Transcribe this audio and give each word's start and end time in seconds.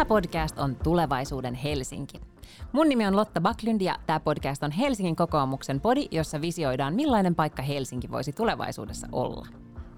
Tämä 0.00 0.08
podcast 0.08 0.58
on 0.58 0.76
Tulevaisuuden 0.76 1.54
Helsinki. 1.54 2.20
Mun 2.72 2.88
nimi 2.88 3.06
on 3.06 3.16
Lotta 3.16 3.40
Backlund 3.40 3.80
ja 3.80 3.96
tämä 4.06 4.20
podcast 4.20 4.62
on 4.62 4.70
Helsingin 4.70 5.16
kokoomuksen 5.16 5.80
podi, 5.80 6.08
jossa 6.10 6.40
visioidaan 6.40 6.94
millainen 6.94 7.34
paikka 7.34 7.62
Helsinki 7.62 8.10
voisi 8.10 8.32
tulevaisuudessa 8.32 9.08
olla. 9.12 9.46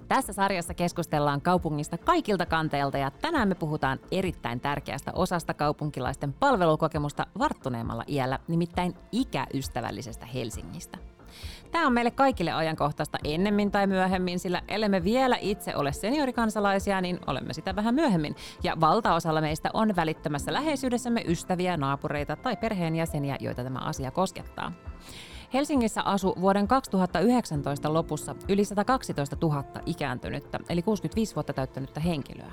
Tässä 0.08 0.32
sarjassa 0.32 0.74
keskustellaan 0.74 1.42
kaupungista 1.42 1.98
kaikilta 1.98 2.46
kanteilta 2.46 2.98
ja 2.98 3.10
tänään 3.10 3.48
me 3.48 3.54
puhutaan 3.54 3.98
erittäin 4.10 4.60
tärkeästä 4.60 5.12
osasta 5.14 5.54
kaupunkilaisten 5.54 6.32
palvelukokemusta 6.32 7.26
varttuneemmalla 7.38 8.04
iällä, 8.08 8.38
nimittäin 8.48 8.94
ikäystävällisestä 9.12 10.26
Helsingistä. 10.26 11.11
Tämä 11.72 11.86
on 11.86 11.92
meille 11.92 12.10
kaikille 12.10 12.52
ajankohtaista 12.52 13.18
ennemmin 13.24 13.70
tai 13.70 13.86
myöhemmin, 13.86 14.38
sillä 14.38 14.62
ellemme 14.68 15.04
vielä 15.04 15.36
itse 15.40 15.76
ole 15.76 15.92
seniorikansalaisia, 15.92 17.00
niin 17.00 17.18
olemme 17.26 17.52
sitä 17.52 17.76
vähän 17.76 17.94
myöhemmin. 17.94 18.36
Ja 18.62 18.80
valtaosalla 18.80 19.40
meistä 19.40 19.70
on 19.74 19.96
välittömässä 19.96 20.52
läheisyydessämme 20.52 21.24
ystäviä, 21.26 21.76
naapureita 21.76 22.36
tai 22.36 22.56
perheenjäseniä, 22.56 23.36
joita 23.40 23.64
tämä 23.64 23.78
asia 23.78 24.10
koskettaa. 24.10 24.72
Helsingissä 25.54 26.02
asu 26.02 26.34
vuoden 26.40 26.68
2019 26.68 27.92
lopussa 27.92 28.34
yli 28.48 28.64
112 28.64 29.36
000 29.42 29.64
ikääntynyttä, 29.86 30.58
eli 30.68 30.82
65 30.82 31.34
vuotta 31.34 31.52
täyttänyttä 31.52 32.00
henkilöä. 32.00 32.52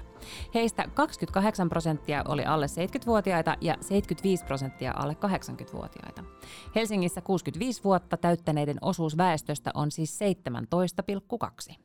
Heistä 0.53 0.85
28 0.93 1.69
prosenttia 1.69 2.23
oli 2.27 2.45
alle 2.45 2.65
70-vuotiaita 2.65 3.57
ja 3.61 3.75
75 3.81 4.45
prosenttia 4.45 4.93
alle 4.95 5.17
80-vuotiaita. 5.25 6.23
Helsingissä 6.75 7.21
65 7.21 7.83
vuotta 7.83 8.17
täyttäneiden 8.17 8.77
osuus 8.81 9.17
väestöstä 9.17 9.71
on 9.73 9.91
siis 9.91 10.19
17,2. 11.69 11.75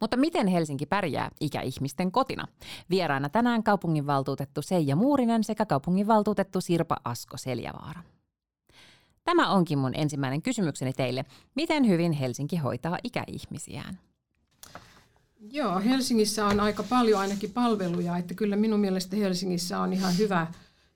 Mutta 0.00 0.16
miten 0.16 0.46
Helsinki 0.46 0.86
pärjää 0.86 1.30
ikäihmisten 1.40 2.12
kotina? 2.12 2.46
Vieraana 2.90 3.28
tänään 3.28 3.62
kaupunginvaltuutettu 3.62 4.62
Seija 4.62 4.96
Muurinen 4.96 5.44
sekä 5.44 5.66
kaupunginvaltuutettu 5.66 6.60
Sirpa 6.60 6.96
Asko 7.04 7.36
Seljavaara. 7.36 8.02
Tämä 9.30 9.50
onkin 9.50 9.78
mun 9.78 9.92
ensimmäinen 9.94 10.42
kysymykseni 10.42 10.92
teille. 10.92 11.24
Miten 11.54 11.88
hyvin 11.88 12.12
Helsinki 12.12 12.56
hoitaa 12.56 12.98
ikäihmisiään? 13.04 13.98
Joo, 15.50 15.80
Helsingissä 15.80 16.46
on 16.46 16.60
aika 16.60 16.82
paljon 16.82 17.20
ainakin 17.20 17.50
palveluja, 17.50 18.16
että 18.16 18.34
kyllä 18.34 18.56
minun 18.56 18.80
mielestä 18.80 19.16
Helsingissä 19.16 19.80
on 19.80 19.92
ihan 19.92 20.18
hyvä 20.18 20.46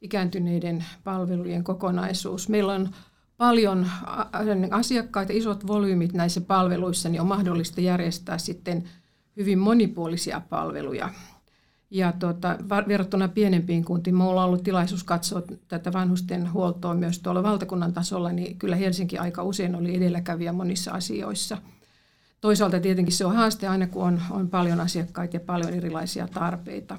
ikääntyneiden 0.00 0.84
palvelujen 1.04 1.64
kokonaisuus. 1.64 2.48
Meillä 2.48 2.72
on 2.72 2.88
paljon 3.36 3.90
asiakkaita, 4.70 5.32
isot 5.32 5.66
volyymit 5.66 6.12
näissä 6.12 6.40
palveluissa, 6.40 7.08
niin 7.08 7.20
on 7.20 7.26
mahdollista 7.26 7.80
järjestää 7.80 8.38
sitten 8.38 8.84
hyvin 9.36 9.58
monipuolisia 9.58 10.40
palveluja. 10.50 11.08
Ja 11.90 12.12
tuota, 12.12 12.58
verrattuna 12.88 13.28
pienempiin 13.28 13.84
kuntiin, 13.84 14.16
minulla 14.16 14.42
on 14.42 14.48
ollut 14.48 14.62
tilaisuus 14.62 15.04
katsoa 15.04 15.42
tätä 15.68 15.92
vanhusten 15.92 16.52
huoltoa 16.52 16.94
myös 16.94 17.18
tuolla 17.18 17.42
valtakunnan 17.42 17.92
tasolla, 17.92 18.32
niin 18.32 18.58
kyllä 18.58 18.76
Helsinki 18.76 19.18
aika 19.18 19.42
usein 19.42 19.74
oli 19.74 19.96
edelläkävijä 19.96 20.52
monissa 20.52 20.90
asioissa. 20.92 21.58
Toisaalta 22.40 22.80
tietenkin 22.80 23.14
se 23.14 23.26
on 23.26 23.36
haaste 23.36 23.68
aina, 23.68 23.86
kun 23.86 24.04
on, 24.04 24.22
on 24.30 24.48
paljon 24.48 24.80
asiakkaita 24.80 25.36
ja 25.36 25.40
paljon 25.40 25.74
erilaisia 25.74 26.28
tarpeita. 26.28 26.98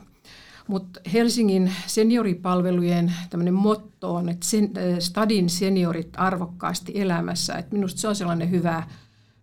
Mutta 0.68 1.00
Helsingin 1.14 1.72
senioripalvelujen 1.88 3.14
motto 3.52 4.16
on, 4.16 4.30
että 4.30 4.46
sen, 4.46 4.64
äh, 4.64 5.00
stadin 5.00 5.50
seniorit 5.50 6.10
arvokkaasti 6.18 6.92
elämässä. 6.96 7.56
Et 7.56 7.72
minusta 7.72 8.02
se 8.02 8.08
on 8.08 8.16
sellainen 8.16 8.52
hyvä, 8.52 8.84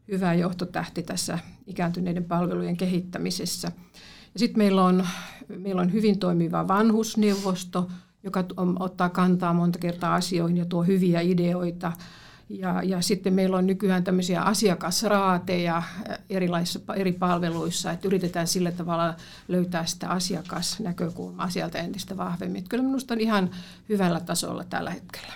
hyvä 0.08 0.34
johtotähti 0.34 1.02
tässä 1.02 1.38
ikääntyneiden 1.66 2.24
palvelujen 2.24 2.76
kehittämisessä. 2.76 3.72
Sitten 4.36 4.58
meillä 4.58 4.84
on, 4.84 5.06
meillä 5.48 5.83
on 5.83 5.92
hyvin 5.92 6.19
toimiva 6.19 6.69
vanhusneuvosto, 6.69 7.91
joka 8.22 8.44
ottaa 8.78 9.08
kantaa 9.08 9.53
monta 9.53 9.78
kertaa 9.78 10.15
asioihin 10.15 10.56
ja 10.56 10.65
tuo 10.65 10.82
hyviä 10.82 11.20
ideoita. 11.20 11.93
Ja, 12.48 12.82
ja 12.82 13.00
sitten 13.00 13.34
meillä 13.34 13.56
on 13.56 13.66
nykyään 13.66 14.04
tämmöisiä 14.04 14.43
asiakasraateja 14.43 15.82
erilaisissa 16.31 16.94
eri 16.94 17.12
palveluissa, 17.12 17.91
että 17.91 18.09
yritetään 18.09 18.47
sillä 18.47 18.72
tavalla 18.72 19.15
löytää 19.48 19.87
sitä 19.87 20.09
asiakasnäkökulmaa 20.09 21.50
sieltä 21.50 21.78
entistä 21.78 22.16
vahvemmin. 22.16 22.59
Että 22.59 22.69
kyllä 22.69 22.84
minusta 22.84 23.14
on 23.14 23.20
ihan 23.20 23.50
hyvällä 23.88 24.20
tasolla 24.20 24.64
tällä 24.64 24.91
hetkellä. 24.91 25.32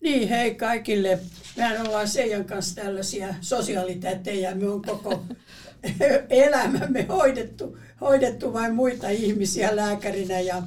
Niin, 0.00 0.28
hei 0.28 0.54
kaikille. 0.54 1.18
Mehän 1.56 1.86
ollaan 1.86 2.08
Seijan 2.08 2.44
kanssa 2.44 2.74
tällaisia 2.74 3.34
sosiaalitätejä. 3.40 4.54
Me 4.54 4.68
on 4.68 4.82
koko 4.82 5.24
elämämme 6.30 7.06
hoidettu, 7.08 7.78
hoidettu 8.00 8.52
vain 8.52 8.74
muita 8.74 9.08
ihmisiä 9.08 9.76
lääkärinä 9.76 10.40
ja, 10.40 10.62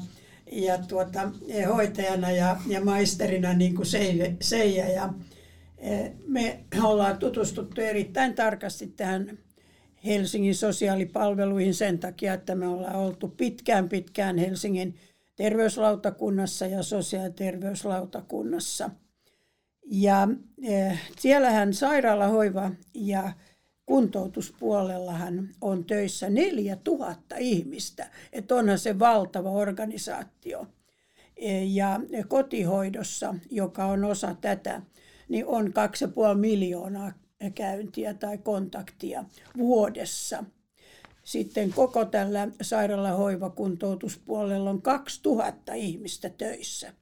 ja 0.52 0.78
tuota, 0.78 1.32
hoitajana 1.74 2.32
ja, 2.32 2.58
ja 2.68 2.86
maisterina 2.86 3.54
niin 3.54 3.76
kuin 3.76 3.86
Seija. 4.42 4.90
Ja, 4.90 5.14
e, 5.78 6.12
me 6.28 6.60
ollaan 6.84 7.18
tutustuttu 7.18 7.82
erittäin 7.82 8.34
tarkasti 8.34 8.88
tähän 8.88 9.38
Helsingin 10.06 10.56
sosiaalipalveluihin 10.56 11.74
sen 11.74 12.00
takia, 12.00 12.34
että 12.34 12.56
me 12.56 12.68
ollaan 12.68 12.96
oltu 12.96 13.28
pitkään 13.28 13.90
pitkään 13.90 14.38
Helsingin 14.38 14.96
terveyslautakunnassa 15.36 16.66
ja 16.66 16.84
sosiaali- 16.84 17.28
ja 17.28 17.34
terveyslautakunnassa. 17.34 18.90
Ja 19.86 20.28
eh, 20.64 21.00
siellähän 21.20 21.74
sairaalahoiva 21.74 22.72
ja 22.94 23.32
kuntoutuspuolellahan 23.86 25.50
on 25.62 25.86
töissä 25.86 26.30
4000 26.30 27.36
ihmistä, 27.38 28.10
että 28.34 28.56
onhan 28.56 28.80
se 28.80 29.00
valtava 29.00 29.52
organisaatio. 29.52 30.68
Ja 31.68 32.00
kotihoidossa, 32.28 33.36
joka 33.50 33.86
on 33.86 34.04
osa 34.04 34.36
tätä, 34.42 34.82
niin 35.30 35.46
on 35.46 35.66
2,5 35.66 35.72
miljoonaa 36.36 37.12
käyntiä 37.56 38.14
tai 38.14 38.38
kontaktia 38.38 39.26
vuodessa. 39.58 40.44
Sitten 41.24 41.74
koko 41.74 42.06
tällä 42.06 42.48
sairaalahoivakuntoutuspuolella 42.62 44.70
on 44.70 44.82
2000 44.82 45.74
ihmistä 45.74 46.30
töissä. 46.30 46.94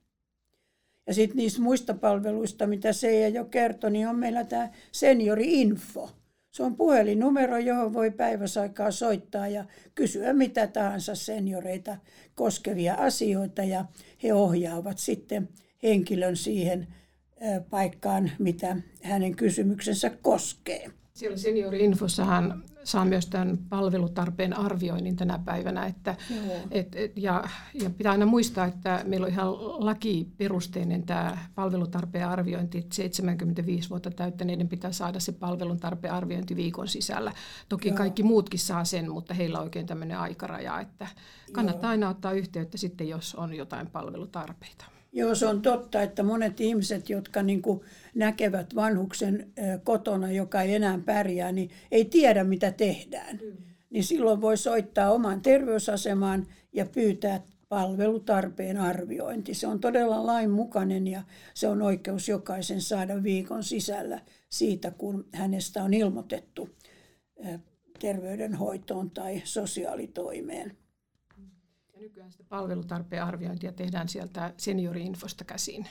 Ja 1.07 1.13
sitten 1.13 1.37
niistä 1.37 1.61
muista 1.61 1.93
palveluista, 1.93 2.67
mitä 2.67 2.93
se 2.93 3.29
jo 3.29 3.45
kertoi, 3.45 3.91
niin 3.91 4.07
on 4.07 4.15
meillä 4.15 4.43
tämä 4.43 4.69
seniori-info– 4.91 6.09
se 6.51 6.63
on 6.63 6.75
puhelinnumero, 6.75 7.57
johon 7.57 7.93
voi 7.93 8.11
päiväsaikaa 8.11 8.91
soittaa 8.91 9.47
ja 9.47 9.65
kysyä 9.95 10.33
mitä 10.33 10.67
tahansa 10.67 11.15
senioreita 11.15 11.97
koskevia 12.35 12.93
asioita 12.93 13.63
ja 13.63 13.85
he 14.23 14.33
ohjaavat 14.33 14.97
sitten 14.97 15.49
henkilön 15.83 16.35
siihen 16.35 16.87
paikkaan, 17.69 18.31
mitä 18.39 18.77
hänen 19.01 19.35
kysymyksensä 19.35 20.09
koskee. 20.09 20.91
Siellä 21.19 21.37
seniori-infossahan 21.37 22.63
saa 22.83 23.05
myös 23.05 23.25
tämän 23.25 23.57
palvelutarpeen 23.69 24.57
arvioinnin 24.57 25.15
tänä 25.15 25.39
päivänä. 25.45 25.85
Että, 25.85 26.15
et, 26.71 26.95
et, 26.95 27.17
ja, 27.17 27.43
ja 27.73 27.89
pitää 27.89 28.11
aina 28.11 28.25
muistaa, 28.25 28.65
että 28.65 29.01
meillä 29.05 29.25
on 29.25 29.31
ihan 29.31 29.47
lakiperusteinen 29.85 31.03
tämä 31.03 31.37
palvelutarpeen 31.55 32.27
arviointi, 32.27 32.77
että 32.77 32.95
75 32.95 33.89
vuotta 33.89 34.11
täyttäneiden 34.11 34.67
pitää 34.67 34.91
saada 34.91 35.19
se 35.19 35.31
palveluntarpeen 35.31 36.13
arviointi 36.13 36.55
viikon 36.55 36.87
sisällä. 36.87 37.33
Toki 37.69 37.87
Joo. 37.87 37.97
kaikki 37.97 38.23
muutkin 38.23 38.59
saa 38.59 38.85
sen, 38.85 39.11
mutta 39.11 39.33
heillä 39.33 39.57
on 39.57 39.63
oikein 39.63 39.85
tämmöinen 39.85 40.17
aikaraja, 40.17 40.79
että 40.79 41.07
kannattaa 41.51 41.89
Joo. 41.89 41.91
aina 41.91 42.09
ottaa 42.09 42.31
yhteyttä 42.31 42.77
sitten, 42.77 43.09
jos 43.09 43.35
on 43.35 43.53
jotain 43.53 43.87
palvelutarpeita. 43.87 44.98
Joo, 45.11 45.35
se 45.35 45.45
on 45.45 45.61
totta, 45.61 46.01
että 46.01 46.23
monet 46.23 46.61
ihmiset, 46.61 47.09
jotka 47.09 47.43
niin 47.43 47.61
kuin 47.61 47.81
näkevät 48.15 48.75
vanhuksen 48.75 49.51
kotona, 49.83 50.31
joka 50.31 50.61
ei 50.61 50.75
enää 50.75 50.99
pärjää, 51.05 51.51
niin 51.51 51.69
ei 51.91 52.05
tiedä, 52.05 52.43
mitä 52.43 52.71
tehdään. 52.71 53.39
Mm. 53.43 53.57
Niin 53.89 54.03
silloin 54.03 54.41
voi 54.41 54.57
soittaa 54.57 55.11
omaan 55.11 55.41
terveysasemaan 55.41 56.47
ja 56.73 56.85
pyytää 56.85 57.41
palvelutarpeen 57.69 58.77
arviointi. 58.77 59.53
Se 59.53 59.67
on 59.67 59.79
todella 59.79 60.25
lainmukainen 60.25 61.07
ja 61.07 61.23
se 61.53 61.67
on 61.67 61.81
oikeus 61.81 62.29
jokaisen 62.29 62.81
saada 62.81 63.23
viikon 63.23 63.63
sisällä 63.63 64.21
siitä, 64.49 64.91
kun 64.91 65.27
hänestä 65.33 65.83
on 65.83 65.93
ilmoitettu 65.93 66.69
terveydenhoitoon 67.99 69.11
tai 69.11 69.41
sosiaalitoimeen. 69.43 70.77
Nykyään 71.99 72.31
sitä 72.31 72.43
palvelutarpeen 72.49 73.23
arviointia 73.23 73.71
tehdään 73.71 74.09
sieltä 74.09 74.53
seniori-infosta 74.57 75.43
käsin. 75.43 75.87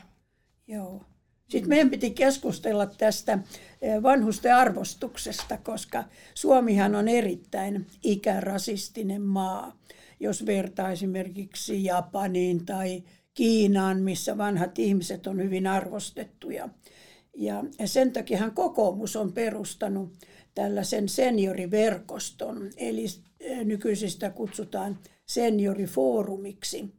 Joo. 0.67 1.05
Sitten 1.49 1.69
meidän 1.69 1.91
piti 1.91 2.11
keskustella 2.11 2.87
tästä 2.87 3.39
eh, 3.83 4.03
vanhusten 4.03 4.55
arvostuksesta, 4.55 5.57
koska 5.57 6.05
Suomihan 6.35 6.95
on 6.95 7.09
erittäin 7.09 7.87
ikärasistinen 8.03 9.23
maa. 9.23 9.79
Jos 10.21 10.47
vertaa 10.47 10.91
esimerkiksi 10.91 11.85
Japaniin 11.85 12.67
tai 12.67 13.03
Kiinaan, 13.35 14.01
missä 14.01 14.39
vanhat 14.39 14.79
ihmiset 14.79 15.27
on 15.27 15.43
hyvin 15.43 15.67
arvostettuja. 15.67 16.69
Ja 17.37 17.65
sen 17.85 18.13
takia 18.13 18.51
kokoomus 18.51 19.17
on 19.17 19.33
perustanut 19.33 20.13
tällaisen 20.55 21.09
senioriverkoston, 21.09 22.71
eli 22.77 23.05
eh, 23.41 23.65
nykyisistä 23.65 24.31
kutsutaan 24.31 24.99
seniorifoorumiksi. 25.29 26.95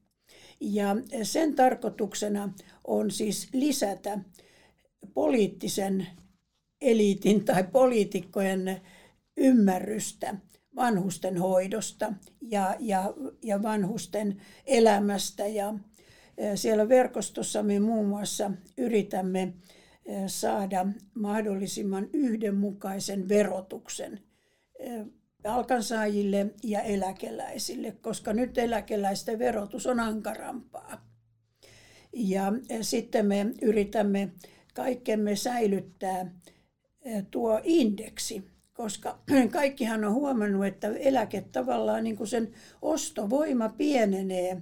Ja 0.60 0.96
sen 1.24 1.56
tarkoituksena 1.56 2.54
on 2.88 3.12
siis 3.12 3.50
lisätä 3.54 4.20
poliittisen 5.14 6.08
eliitin 6.81 7.46
tai 7.46 7.64
poliitikkojen 7.64 8.81
ymmärrystä 9.38 10.36
vanhusten 10.76 11.38
hoidosta 11.38 12.14
ja, 12.42 12.76
ja, 12.80 13.14
ja 13.44 13.62
vanhusten 13.62 14.42
elämästä. 14.66 15.48
Ja 15.48 15.74
siellä 16.56 16.90
verkostossa 16.90 17.64
me 17.64 17.80
muun 17.80 18.08
muassa 18.08 18.52
yritämme 18.78 19.54
saada 20.28 20.88
mahdollisimman 21.14 22.08
yhdenmukaisen 22.14 23.30
verotuksen 23.30 24.20
palkansaajille 25.44 26.47
ja 26.63 26.81
eläkeläisille, 26.81 27.91
koska 27.91 28.33
nyt 28.33 28.57
eläkeläisten 28.57 29.39
verotus 29.39 29.88
on 29.88 30.00
ankarampaa. 30.00 31.09
Ja 32.13 32.53
sitten 32.81 33.25
me 33.25 33.45
yritämme 33.62 34.31
kaikkemme 34.74 35.36
säilyttää 35.36 36.31
tuo 37.31 37.62
indeksi, 37.63 38.44
koska 38.74 39.19
kaikkihan 39.51 40.06
on 40.06 40.13
huomannut, 40.13 40.65
että 40.65 40.88
eläke 40.88 41.42
tavallaan 41.42 42.03
niin 42.03 42.18
kuin 42.18 42.27
sen 42.27 42.51
ostovoima 42.81 43.69
pienenee 43.69 44.62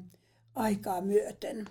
aikaa 0.55 1.01
myöten. 1.01 1.65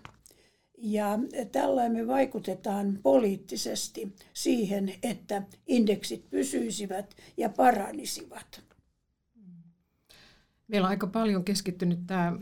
Ja 0.78 1.18
tällä 1.52 1.88
me 1.88 2.06
vaikutetaan 2.06 2.98
poliittisesti 3.02 4.12
siihen, 4.32 4.94
että 5.02 5.42
indeksit 5.66 6.30
pysyisivät 6.30 7.16
ja 7.36 7.48
paranisivat. 7.48 8.65
Meillä 10.68 10.86
on 10.86 10.90
aika 10.90 11.06
paljon 11.06 11.44
keskittynyt 11.44 12.06
tämä 12.06 12.32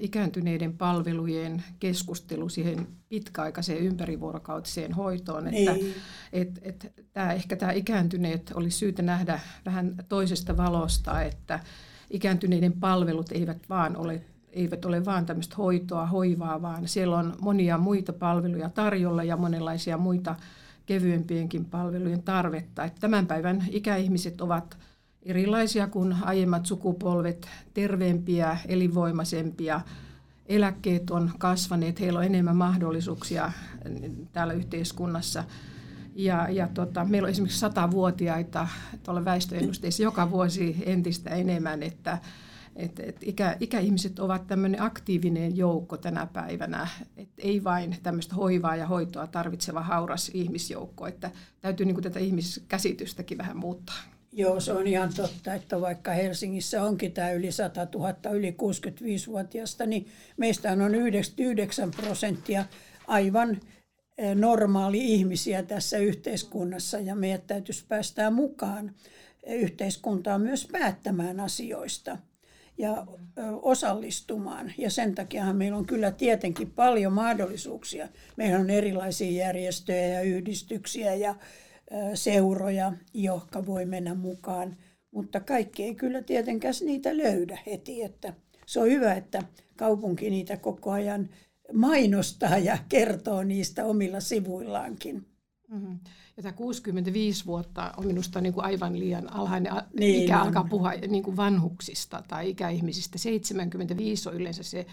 ikääntyneiden 0.00 0.76
palvelujen 0.76 1.64
keskustelu 1.80 2.48
siihen 2.48 2.86
pitkäaikaiseen 3.08 3.78
ympärivuorokautiseen 3.78 4.92
hoitoon. 4.92 5.46
Että, 5.46 5.72
niin. 5.72 5.94
et, 6.32 6.58
et, 6.62 6.92
tämä, 7.12 7.32
ehkä 7.32 7.56
tämä 7.56 7.72
ikääntyneet 7.72 8.52
olisi 8.54 8.78
syytä 8.78 9.02
nähdä 9.02 9.40
vähän 9.66 9.94
toisesta 10.08 10.56
valosta, 10.56 11.22
että 11.22 11.60
ikääntyneiden 12.10 12.72
palvelut 12.72 13.32
eivät 13.32 13.68
vaan 13.68 13.96
ole 13.96 14.24
eivät 14.52 14.84
ole 14.84 15.04
vain 15.04 15.26
tämmöistä 15.26 15.56
hoitoa, 15.56 16.06
hoivaa, 16.06 16.62
vaan 16.62 16.88
siellä 16.88 17.16
on 17.16 17.36
monia 17.40 17.78
muita 17.78 18.12
palveluja 18.12 18.68
tarjolla 18.68 19.24
ja 19.24 19.36
monenlaisia 19.36 19.98
muita 19.98 20.36
kevyempienkin 20.86 21.64
palvelujen 21.64 22.22
tarvetta. 22.22 22.84
Että 22.84 23.00
tämän 23.00 23.26
päivän 23.26 23.64
ikäihmiset 23.70 24.40
ovat 24.40 24.78
erilaisia 25.22 25.86
kuin 25.86 26.16
aiemmat 26.22 26.66
sukupolvet, 26.66 27.48
terveempiä, 27.74 28.58
elinvoimaisempia, 28.68 29.80
eläkkeet 30.46 31.10
on 31.10 31.30
kasvaneet, 31.38 32.00
heillä 32.00 32.18
on 32.18 32.24
enemmän 32.24 32.56
mahdollisuuksia 32.56 33.52
täällä 34.32 34.52
yhteiskunnassa. 34.52 35.44
Ja, 36.14 36.48
ja 36.50 36.68
tota, 36.74 37.04
meillä 37.04 37.26
on 37.26 37.30
esimerkiksi 37.30 37.58
satavuotiaita 37.58 38.68
tuolla 39.02 39.24
väestöennusteissa 39.24 40.02
joka 40.02 40.30
vuosi 40.30 40.76
entistä 40.86 41.30
enemmän, 41.30 41.82
että 41.82 42.18
et, 42.76 43.00
et 43.00 43.16
ikä, 43.22 43.56
ikäihmiset 43.60 44.18
ovat 44.18 44.46
tämmöinen 44.46 44.82
aktiivinen 44.82 45.56
joukko 45.56 45.96
tänä 45.96 46.26
päivänä, 46.26 46.88
et 47.16 47.28
ei 47.38 47.64
vain 47.64 47.96
tämmöistä 48.02 48.34
hoivaa 48.34 48.76
ja 48.76 48.86
hoitoa 48.86 49.26
tarvitseva 49.26 49.82
hauras 49.82 50.30
ihmisjoukko, 50.34 51.06
että 51.06 51.30
täytyy 51.60 51.86
niin 51.86 52.02
tätä 52.02 52.18
ihmiskäsitystäkin 52.18 53.38
vähän 53.38 53.56
muuttaa. 53.56 54.19
Joo, 54.32 54.60
se 54.60 54.72
on 54.72 54.86
ihan 54.86 55.14
totta, 55.14 55.54
että 55.54 55.80
vaikka 55.80 56.10
Helsingissä 56.10 56.82
onkin 56.82 57.12
tämä 57.12 57.32
yli 57.32 57.52
100 57.52 57.86
000 57.94 58.30
yli 58.32 58.50
65-vuotiaista, 58.50 59.86
niin 59.86 60.06
meistä 60.36 60.72
on 60.72 60.94
99 60.94 61.90
prosenttia 61.90 62.64
aivan 63.06 63.60
e, 64.18 64.34
normaali 64.34 65.14
ihmisiä 65.14 65.62
tässä 65.62 65.98
yhteiskunnassa 65.98 66.98
ja 66.98 67.14
meidän 67.14 67.42
täytyisi 67.46 67.84
päästää 67.88 68.30
mukaan 68.30 68.94
yhteiskuntaan 69.46 70.40
myös 70.40 70.68
päättämään 70.72 71.40
asioista 71.40 72.18
ja 72.78 73.06
osallistumaan. 73.62 74.72
Ja 74.78 74.90
sen 74.90 75.14
takia 75.14 75.52
meillä 75.52 75.78
on 75.78 75.86
kyllä 75.86 76.10
tietenkin 76.10 76.70
paljon 76.70 77.12
mahdollisuuksia. 77.12 78.08
Meillä 78.36 78.58
on 78.58 78.70
erilaisia 78.70 79.44
järjestöjä 79.44 80.06
ja 80.06 80.20
yhdistyksiä 80.20 81.14
ja 81.14 81.34
seuroja, 82.14 82.92
jotka 83.14 83.66
voi 83.66 83.86
mennä 83.86 84.14
mukaan. 84.14 84.76
Mutta 85.10 85.40
kaikki 85.40 85.82
ei 85.82 85.94
kyllä 85.94 86.22
tietenkään 86.22 86.74
niitä 86.84 87.16
löydä 87.16 87.58
heti. 87.66 88.02
Että 88.02 88.34
se 88.66 88.80
on 88.80 88.88
hyvä, 88.88 89.14
että 89.14 89.42
kaupunki 89.76 90.30
niitä 90.30 90.56
koko 90.56 90.90
ajan 90.90 91.28
mainostaa 91.72 92.58
ja 92.58 92.78
kertoo 92.88 93.42
niistä 93.42 93.84
omilla 93.84 94.20
sivuillaankin. 94.20 95.26
Mm-hmm. 95.68 95.98
Ja 96.36 96.42
tämä 96.42 96.52
65 96.52 97.46
vuotta 97.46 97.94
on 97.96 98.06
minusta 98.06 98.40
niin 98.40 98.52
kuin 98.52 98.64
aivan 98.64 98.98
liian 98.98 99.32
alhainen 99.32 99.72
niin, 99.98 100.24
ikä 100.24 100.40
alkaa 100.40 100.64
puhua 100.70 100.92
niin 100.92 101.22
kuin 101.22 101.36
vanhuksista 101.36 102.22
tai 102.28 102.50
ikäihmisistä. 102.50 103.18
75 103.18 104.28
on 104.28 104.34
yleensä 104.34 104.62
se 104.62 104.86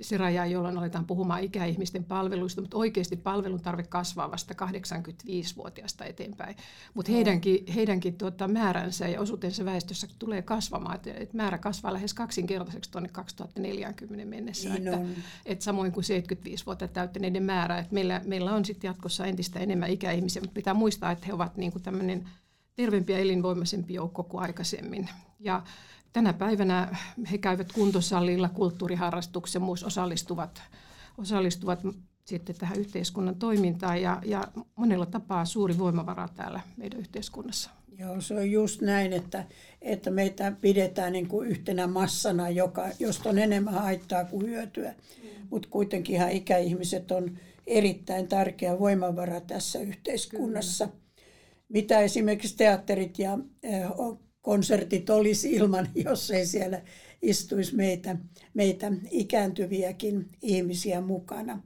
se 0.00 0.16
raja, 0.16 0.46
jolloin 0.46 0.78
aletaan 0.78 1.06
puhumaan 1.06 1.42
ikäihmisten 1.42 2.04
palveluista, 2.04 2.60
mutta 2.60 2.76
oikeasti 2.76 3.16
palvelun 3.16 3.60
tarve 3.60 3.82
kasvaa 3.82 4.30
vasta 4.30 4.54
85-vuotiaasta 4.66 6.04
eteenpäin. 6.04 6.56
Mutta 6.94 7.12
heidänkin, 7.12 7.72
heidänkin 7.74 8.14
tuota, 8.14 8.48
määränsä 8.48 9.08
ja 9.08 9.20
osuutensa 9.20 9.64
väestössä 9.64 10.08
tulee 10.18 10.42
kasvamaan, 10.42 10.96
että 10.96 11.10
et 11.16 11.32
määrä 11.32 11.58
kasvaa 11.58 11.92
lähes 11.92 12.14
kaksinkertaiseksi 12.14 12.90
tuonne 12.90 13.08
2040 13.08 14.26
mennessä. 14.26 14.68
Niin 14.68 14.88
että, 14.88 14.98
et 15.46 15.62
samoin 15.62 15.92
kuin 15.92 16.04
75 16.04 16.66
vuotta 16.66 16.88
täyttäneiden 16.88 17.42
määrä, 17.42 17.78
että 17.78 17.94
meillä, 17.94 18.20
meillä 18.24 18.52
on 18.52 18.64
sitten 18.64 18.88
jatkossa 18.88 19.26
entistä 19.26 19.58
enemmän 19.58 19.90
ikäihmisiä, 19.90 20.42
mutta 20.42 20.54
pitää 20.54 20.74
muistaa, 20.74 21.10
että 21.10 21.26
he 21.26 21.32
ovat 21.32 21.56
niin 21.56 21.72
kuin 21.72 21.82
tämmöinen 21.82 22.28
terveempi 22.76 23.12
ja 23.12 23.18
elinvoimaisempi 23.18 23.94
joukko 23.94 24.22
kuin 24.22 24.42
aikaisemmin. 24.42 25.08
Ja 25.40 25.62
tänä 26.14 26.32
päivänä 26.32 26.96
he 27.32 27.38
käyvät 27.38 27.72
kuntosalilla, 27.72 28.48
kulttuuriharrastuksen, 28.48 29.62
muus 29.62 29.84
osallistuvat, 29.84 30.62
osallistuvat 31.18 31.80
sitten 32.24 32.56
tähän 32.56 32.78
yhteiskunnan 32.78 33.36
toimintaan 33.36 34.02
ja, 34.02 34.20
ja 34.24 34.44
monella 34.76 35.06
tapaa 35.06 35.44
suuri 35.44 35.78
voimavara 35.78 36.28
täällä 36.28 36.60
meidän 36.76 37.00
yhteiskunnassa. 37.00 37.70
Joo, 37.98 38.20
se 38.20 38.34
on 38.34 38.50
just 38.50 38.80
näin, 38.80 39.12
että, 39.12 39.44
että 39.82 40.10
meitä 40.10 40.52
pidetään 40.60 41.12
niin 41.12 41.28
kuin 41.28 41.48
yhtenä 41.48 41.86
massana, 41.86 42.48
joka, 42.48 42.84
josta 42.98 43.28
on 43.28 43.38
enemmän 43.38 43.74
haittaa 43.74 44.24
kuin 44.24 44.46
hyötyä. 44.46 44.90
Mm. 44.90 45.28
Mutta 45.50 45.68
kuitenkin 45.70 46.16
ihan 46.16 46.30
ikäihmiset 46.30 47.10
on 47.10 47.38
erittäin 47.66 48.28
tärkeä 48.28 48.78
voimavara 48.78 49.40
tässä 49.40 49.78
yhteiskunnassa. 49.78 50.86
Kyllä. 50.86 50.98
Mitä 51.68 52.00
esimerkiksi 52.00 52.56
teatterit 52.56 53.18
ja 53.18 53.38
konsertit 54.44 55.10
olisi 55.10 55.52
ilman, 55.52 55.88
jos 56.04 56.30
ei 56.30 56.46
siellä 56.46 56.82
istuisi 57.22 57.76
meitä, 57.76 58.16
meitä 58.54 58.92
ikääntyviäkin 59.10 60.28
ihmisiä 60.42 61.00
mukana. 61.00 61.62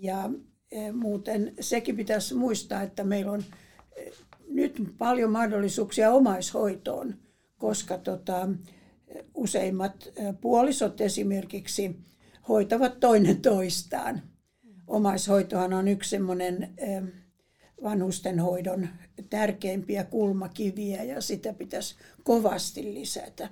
Ja 0.00 0.30
e, 0.72 0.92
muuten 0.92 1.52
sekin 1.60 1.96
pitäisi 1.96 2.34
muistaa, 2.34 2.82
että 2.82 3.04
meillä 3.04 3.32
on 3.32 3.44
e, 3.96 4.10
nyt 4.48 4.82
paljon 4.98 5.30
mahdollisuuksia 5.30 6.12
omaishoitoon, 6.12 7.14
koska 7.58 7.98
tota, 7.98 8.48
useimmat 9.34 10.06
e, 10.16 10.32
puolisot 10.40 11.00
esimerkiksi 11.00 11.96
hoitavat 12.48 13.00
toinen 13.00 13.40
toistaan. 13.40 14.22
Omaishoitohan 14.86 15.72
on 15.72 15.88
yksi 15.88 16.10
semmoinen 16.10 16.74
vanhustenhoidon 17.84 18.88
tärkeimpiä 19.30 20.04
kulmakiviä 20.04 21.02
ja 21.02 21.20
sitä 21.20 21.52
pitäisi 21.52 21.94
kovasti 22.22 22.94
lisätä. 22.94 23.48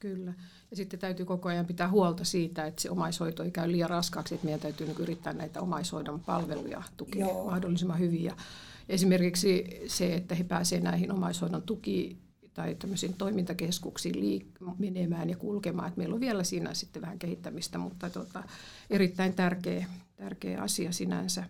Kyllä. 0.00 0.34
Ja 0.70 0.76
sitten 0.76 1.00
täytyy 1.00 1.26
koko 1.26 1.48
ajan 1.48 1.66
pitää 1.66 1.88
huolta 1.88 2.24
siitä, 2.24 2.66
että 2.66 2.82
se 2.82 2.90
omaishoito 2.90 3.42
ei 3.42 3.50
käy 3.50 3.72
liian 3.72 3.90
raskaaksi, 3.90 4.34
että 4.34 4.44
meidän 4.44 4.60
täytyy 4.60 4.86
niin 4.86 4.96
yrittää 5.00 5.32
näitä 5.32 5.60
omaishoidon 5.60 6.20
palveluja 6.20 6.82
tukea 6.96 7.26
Joo. 7.26 7.44
mahdollisimman 7.44 7.98
hyvin. 7.98 8.24
Ja 8.24 8.36
esimerkiksi 8.88 9.64
se, 9.86 10.14
että 10.14 10.34
he 10.34 10.44
pääsevät 10.44 10.84
näihin 10.84 11.12
omaishoidon 11.12 11.62
tuki 11.62 12.18
tai 12.54 12.74
tämmöisiin 12.74 13.14
toimintakeskuksiin 13.14 14.14
liik- 14.14 14.74
menemään 14.78 15.30
ja 15.30 15.36
kulkemaan. 15.36 15.88
Että 15.88 15.98
meillä 15.98 16.14
on 16.14 16.20
vielä 16.20 16.44
siinä 16.44 16.74
sitten 16.74 17.02
vähän 17.02 17.18
kehittämistä, 17.18 17.78
mutta 17.78 18.10
tota, 18.10 18.42
erittäin 18.90 19.34
tärkeä, 19.34 19.86
tärkeä 20.16 20.62
asia 20.62 20.92
sinänsä. 20.92 21.44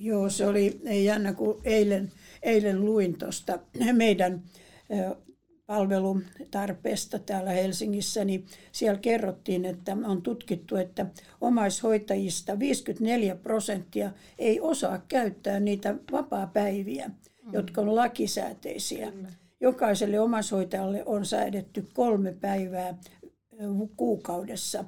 Joo, 0.00 0.30
se 0.30 0.46
oli 0.46 0.80
jännä, 1.04 1.32
kun 1.32 1.60
eilen, 1.64 2.12
eilen 2.42 2.84
luin 2.84 3.18
tuosta 3.18 3.58
meidän 3.92 4.42
palvelutarpeesta 5.66 7.18
täällä 7.18 7.50
Helsingissä, 7.50 8.24
niin 8.24 8.46
siellä 8.72 9.00
kerrottiin, 9.00 9.64
että 9.64 9.96
on 10.04 10.22
tutkittu, 10.22 10.76
että 10.76 11.06
omaishoitajista 11.40 12.58
54 12.58 13.34
prosenttia 13.34 14.10
ei 14.38 14.60
osaa 14.60 14.98
käyttää 15.08 15.60
niitä 15.60 15.94
vapaa-päiviä, 16.12 17.08
mm. 17.08 17.52
jotka 17.52 17.80
on 17.80 17.96
lakisääteisiä. 17.96 19.12
Kyllä. 19.12 19.28
Jokaiselle 19.60 20.20
omaishoitajalle 20.20 21.02
on 21.06 21.26
säädetty 21.26 21.86
kolme 21.94 22.32
päivää 22.40 22.98
kuukaudessa 23.96 24.84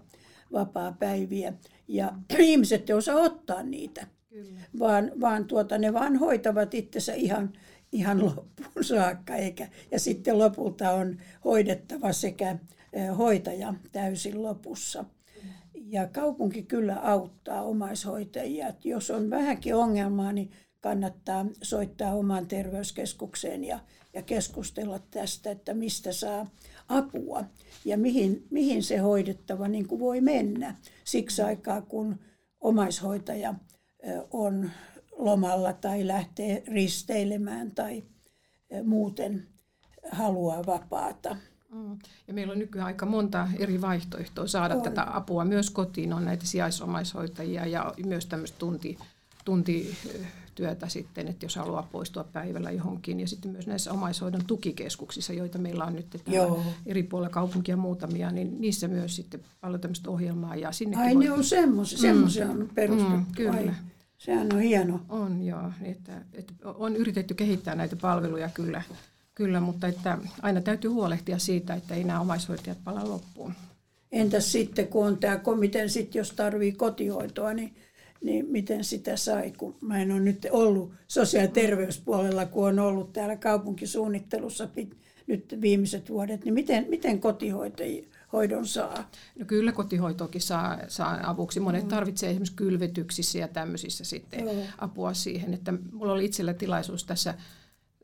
vapaa-päiviä. 0.52 1.52
Ja 1.88 2.12
ihmiset 2.38 2.90
ei 2.90 2.96
osaa 2.96 3.16
ottaa 3.16 3.62
niitä, 3.62 4.06
Kyllä. 4.30 4.60
vaan, 4.78 5.12
vaan 5.20 5.44
tuota, 5.44 5.78
ne 5.78 5.92
vaan 5.92 6.16
hoitavat 6.16 6.74
itsensä 6.74 7.14
ihan, 7.14 7.52
ihan 7.92 8.24
loppuun 8.26 8.84
saakka. 8.84 9.36
Eikä, 9.36 9.68
ja 9.90 10.00
sitten 10.00 10.38
lopulta 10.38 10.90
on 10.90 11.16
hoidettava 11.44 12.12
sekä 12.12 12.58
hoitaja 13.18 13.74
täysin 13.92 14.42
lopussa. 14.42 15.04
Ja 15.74 16.06
kaupunki 16.06 16.62
kyllä 16.62 16.94
auttaa 16.94 17.62
omaishoitajia. 17.62 18.68
Että 18.68 18.88
jos 18.88 19.10
on 19.10 19.30
vähänkin 19.30 19.74
ongelmaa, 19.74 20.32
niin 20.32 20.50
kannattaa 20.80 21.46
soittaa 21.62 22.14
omaan 22.14 22.46
terveyskeskukseen 22.46 23.64
ja, 23.64 23.78
ja 24.14 24.22
keskustella 24.22 25.00
tästä, 25.10 25.50
että 25.50 25.74
mistä 25.74 26.12
saa 26.12 26.50
apua 26.88 27.44
ja 27.84 27.98
mihin, 27.98 28.46
mihin 28.50 28.82
se 28.82 28.96
hoidettava 28.96 29.68
niin 29.68 29.88
kuin 29.88 30.00
voi 30.00 30.20
mennä 30.20 30.76
siksi 31.04 31.42
aikaa, 31.42 31.82
kun 31.82 32.18
omaishoitaja 32.60 33.54
on 34.30 34.70
lomalla 35.16 35.72
tai 35.72 36.06
lähtee 36.06 36.62
risteilemään 36.66 37.70
tai 37.70 38.02
muuten 38.84 39.46
haluaa 40.10 40.66
vapaata. 40.66 41.36
Mm. 41.72 41.98
Ja 42.28 42.34
meillä 42.34 42.52
on 42.52 42.58
nykyään 42.58 42.86
aika 42.86 43.06
monta 43.06 43.48
eri 43.58 43.80
vaihtoehtoa 43.80 44.46
saada 44.46 44.74
on. 44.74 44.82
tätä 44.82 45.16
apua. 45.16 45.44
Myös 45.44 45.70
kotiin 45.70 46.12
on 46.12 46.24
näitä 46.24 46.46
sijaisomaishoitajia 46.46 47.66
ja 47.66 47.94
myös 48.06 48.26
tämmöistä 48.26 48.58
tunti, 48.58 48.98
tuntityötä 50.54 50.88
sitten, 50.88 51.28
että 51.28 51.44
jos 51.44 51.56
haluaa 51.56 51.88
poistua 51.92 52.24
päivällä 52.24 52.70
johonkin. 52.70 53.20
Ja 53.20 53.28
sitten 53.28 53.50
myös 53.50 53.66
näissä 53.66 53.92
omaishoidon 53.92 54.44
tukikeskuksissa, 54.46 55.32
joita 55.32 55.58
meillä 55.58 55.84
on 55.84 55.94
nyt 55.94 56.22
eri 56.86 57.02
puolilla 57.02 57.30
kaupunkia 57.30 57.76
muutamia, 57.76 58.30
niin 58.30 58.60
niissä 58.60 58.88
myös 58.88 59.16
sitten 59.16 59.40
paljon 59.60 59.80
tämmöistä 59.80 60.10
ohjelmaa. 60.10 60.56
Ja 60.56 60.72
sinne 60.72 60.96
Ai 60.96 61.14
voi... 61.14 61.24
ne 61.24 61.32
on 61.32 61.44
semmoisia, 61.44 61.98
semmoisia 61.98 62.46
mm. 62.46 62.50
on 62.50 62.70
perustettu. 62.74 63.16
Mm, 63.16 63.26
kyllä. 63.36 63.52
Ai, 63.52 63.70
sehän 64.18 64.48
on 64.52 64.60
hieno. 64.60 65.00
On 65.08 65.42
joo, 65.42 65.72
että, 65.82 66.12
että 66.32 66.54
on 66.64 66.96
yritetty 66.96 67.34
kehittää 67.34 67.74
näitä 67.74 67.96
palveluja 67.96 68.48
kyllä 68.48 68.82
Kyllä, 69.34 69.60
mutta 69.60 69.86
että 69.86 70.18
aina 70.42 70.60
täytyy 70.60 70.90
huolehtia 70.90 71.38
siitä, 71.38 71.74
että 71.74 71.94
ei 71.94 72.04
nämä 72.04 72.20
omaishoitajat 72.20 72.78
pala 72.84 73.08
loppuun. 73.08 73.54
Entäs 74.12 74.52
sitten, 74.52 74.88
kun 74.88 75.06
on 75.06 75.18
tämä, 75.18 75.40
miten 75.58 75.90
sitten 75.90 76.20
jos 76.20 76.32
tarvii 76.32 76.72
kotihoitoa, 76.72 77.54
niin, 77.54 77.74
niin 78.24 78.46
miten 78.46 78.84
sitä 78.84 79.16
sai? 79.16 79.52
Kun 79.52 79.76
mä 79.80 80.02
en 80.02 80.12
ole 80.12 80.20
nyt 80.20 80.46
ollut 80.50 80.92
sosiaali- 81.08 81.48
ja 81.48 81.52
terveyspuolella, 81.52 82.46
kun 82.46 82.66
on 82.66 82.78
ollut 82.78 83.12
täällä 83.12 83.36
kaupunkisuunnittelussa 83.36 84.68
nyt 85.26 85.56
viimeiset 85.60 86.10
vuodet, 86.10 86.44
niin 86.44 86.54
miten, 86.54 86.86
miten 86.88 87.20
kotihoitajia 87.20 88.04
hoidon 88.32 88.66
saa? 88.66 89.10
No 89.38 89.44
kyllä 89.46 89.72
kotihoitoakin 89.72 90.40
saa, 90.40 90.78
saa 90.88 91.20
avuksi. 91.30 91.60
Monet 91.60 91.82
mm. 91.82 91.88
tarvitsee 91.88 92.30
esimerkiksi 92.30 92.56
kylvetyksissä 92.56 93.38
ja 93.38 93.48
tämmöisissä 93.48 94.04
sitten 94.04 94.44
mm. 94.44 94.62
apua 94.78 95.14
siihen. 95.14 95.54
Että 95.54 95.74
mulla 95.92 96.12
oli 96.12 96.24
itsellä 96.24 96.54
tilaisuus 96.54 97.04
tässä 97.04 97.34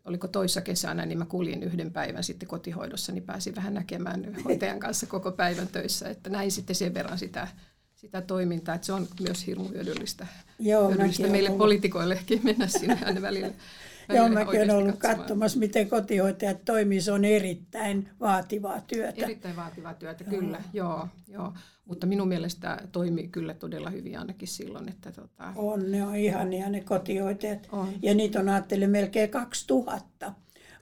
oliko 0.04 0.28
toissa 0.28 0.60
kesänä, 0.60 1.06
niin 1.06 1.18
mä 1.18 1.26
kuljin 1.26 1.62
yhden 1.62 1.92
päivän 1.92 2.24
sitten 2.24 2.48
kotihoidossa, 2.48 3.12
niin 3.12 3.24
pääsin 3.24 3.56
vähän 3.56 3.74
näkemään 3.74 4.36
hoitajan 4.44 4.80
kanssa 4.80 5.06
koko 5.06 5.32
päivän 5.32 5.68
töissä, 5.68 6.08
että 6.08 6.30
näin 6.30 6.52
sitten 6.52 6.76
sen 6.76 6.94
verran 6.94 7.18
sitä, 7.18 7.48
sitä 7.96 8.22
toimintaa, 8.22 8.74
että 8.74 8.86
se 8.86 8.92
on 8.92 9.06
myös 9.20 9.46
hirmu 9.46 9.68
hyödyllistä, 9.68 10.26
Joo, 10.58 10.88
hyödyllistä 10.88 11.28
meille 11.28 11.48
ollut. 11.48 11.58
poliitikoillekin 11.58 12.40
mennä 12.44 12.66
sinne 12.66 12.98
aina 13.04 13.22
välillä. 13.22 13.50
Joo, 14.14 14.28
mäkin 14.28 14.60
olen 14.60 14.70
ollut 14.70 14.96
katsomassa, 14.98 15.58
miten 15.58 15.88
kotihoitajat 15.88 16.64
toimii. 16.64 17.00
Se 17.00 17.12
on 17.12 17.24
erittäin 17.24 18.08
vaativaa 18.20 18.80
työtä. 18.80 19.24
Erittäin 19.24 19.56
vaativaa 19.56 19.94
työtä, 19.94 20.24
kyllä. 20.24 20.62
Joo, 20.72 21.08
joo. 21.28 21.52
Mutta 21.84 22.06
minun 22.06 22.28
mielestä 22.28 22.78
toimii 22.92 23.28
kyllä 23.28 23.54
todella 23.54 23.90
hyvin 23.90 24.18
ainakin 24.18 24.48
silloin. 24.48 24.88
Että 24.88 25.12
tota... 25.12 25.52
On, 25.56 25.90
ne 25.90 26.06
on 26.06 26.16
ihania 26.16 26.68
ne 26.70 26.80
kotihoitajat. 26.80 27.68
On. 27.72 27.88
Ja 28.02 28.14
niitä 28.14 28.40
on 28.40 28.48
ajattelin 28.48 28.90
melkein 28.90 29.30
2000 29.30 30.32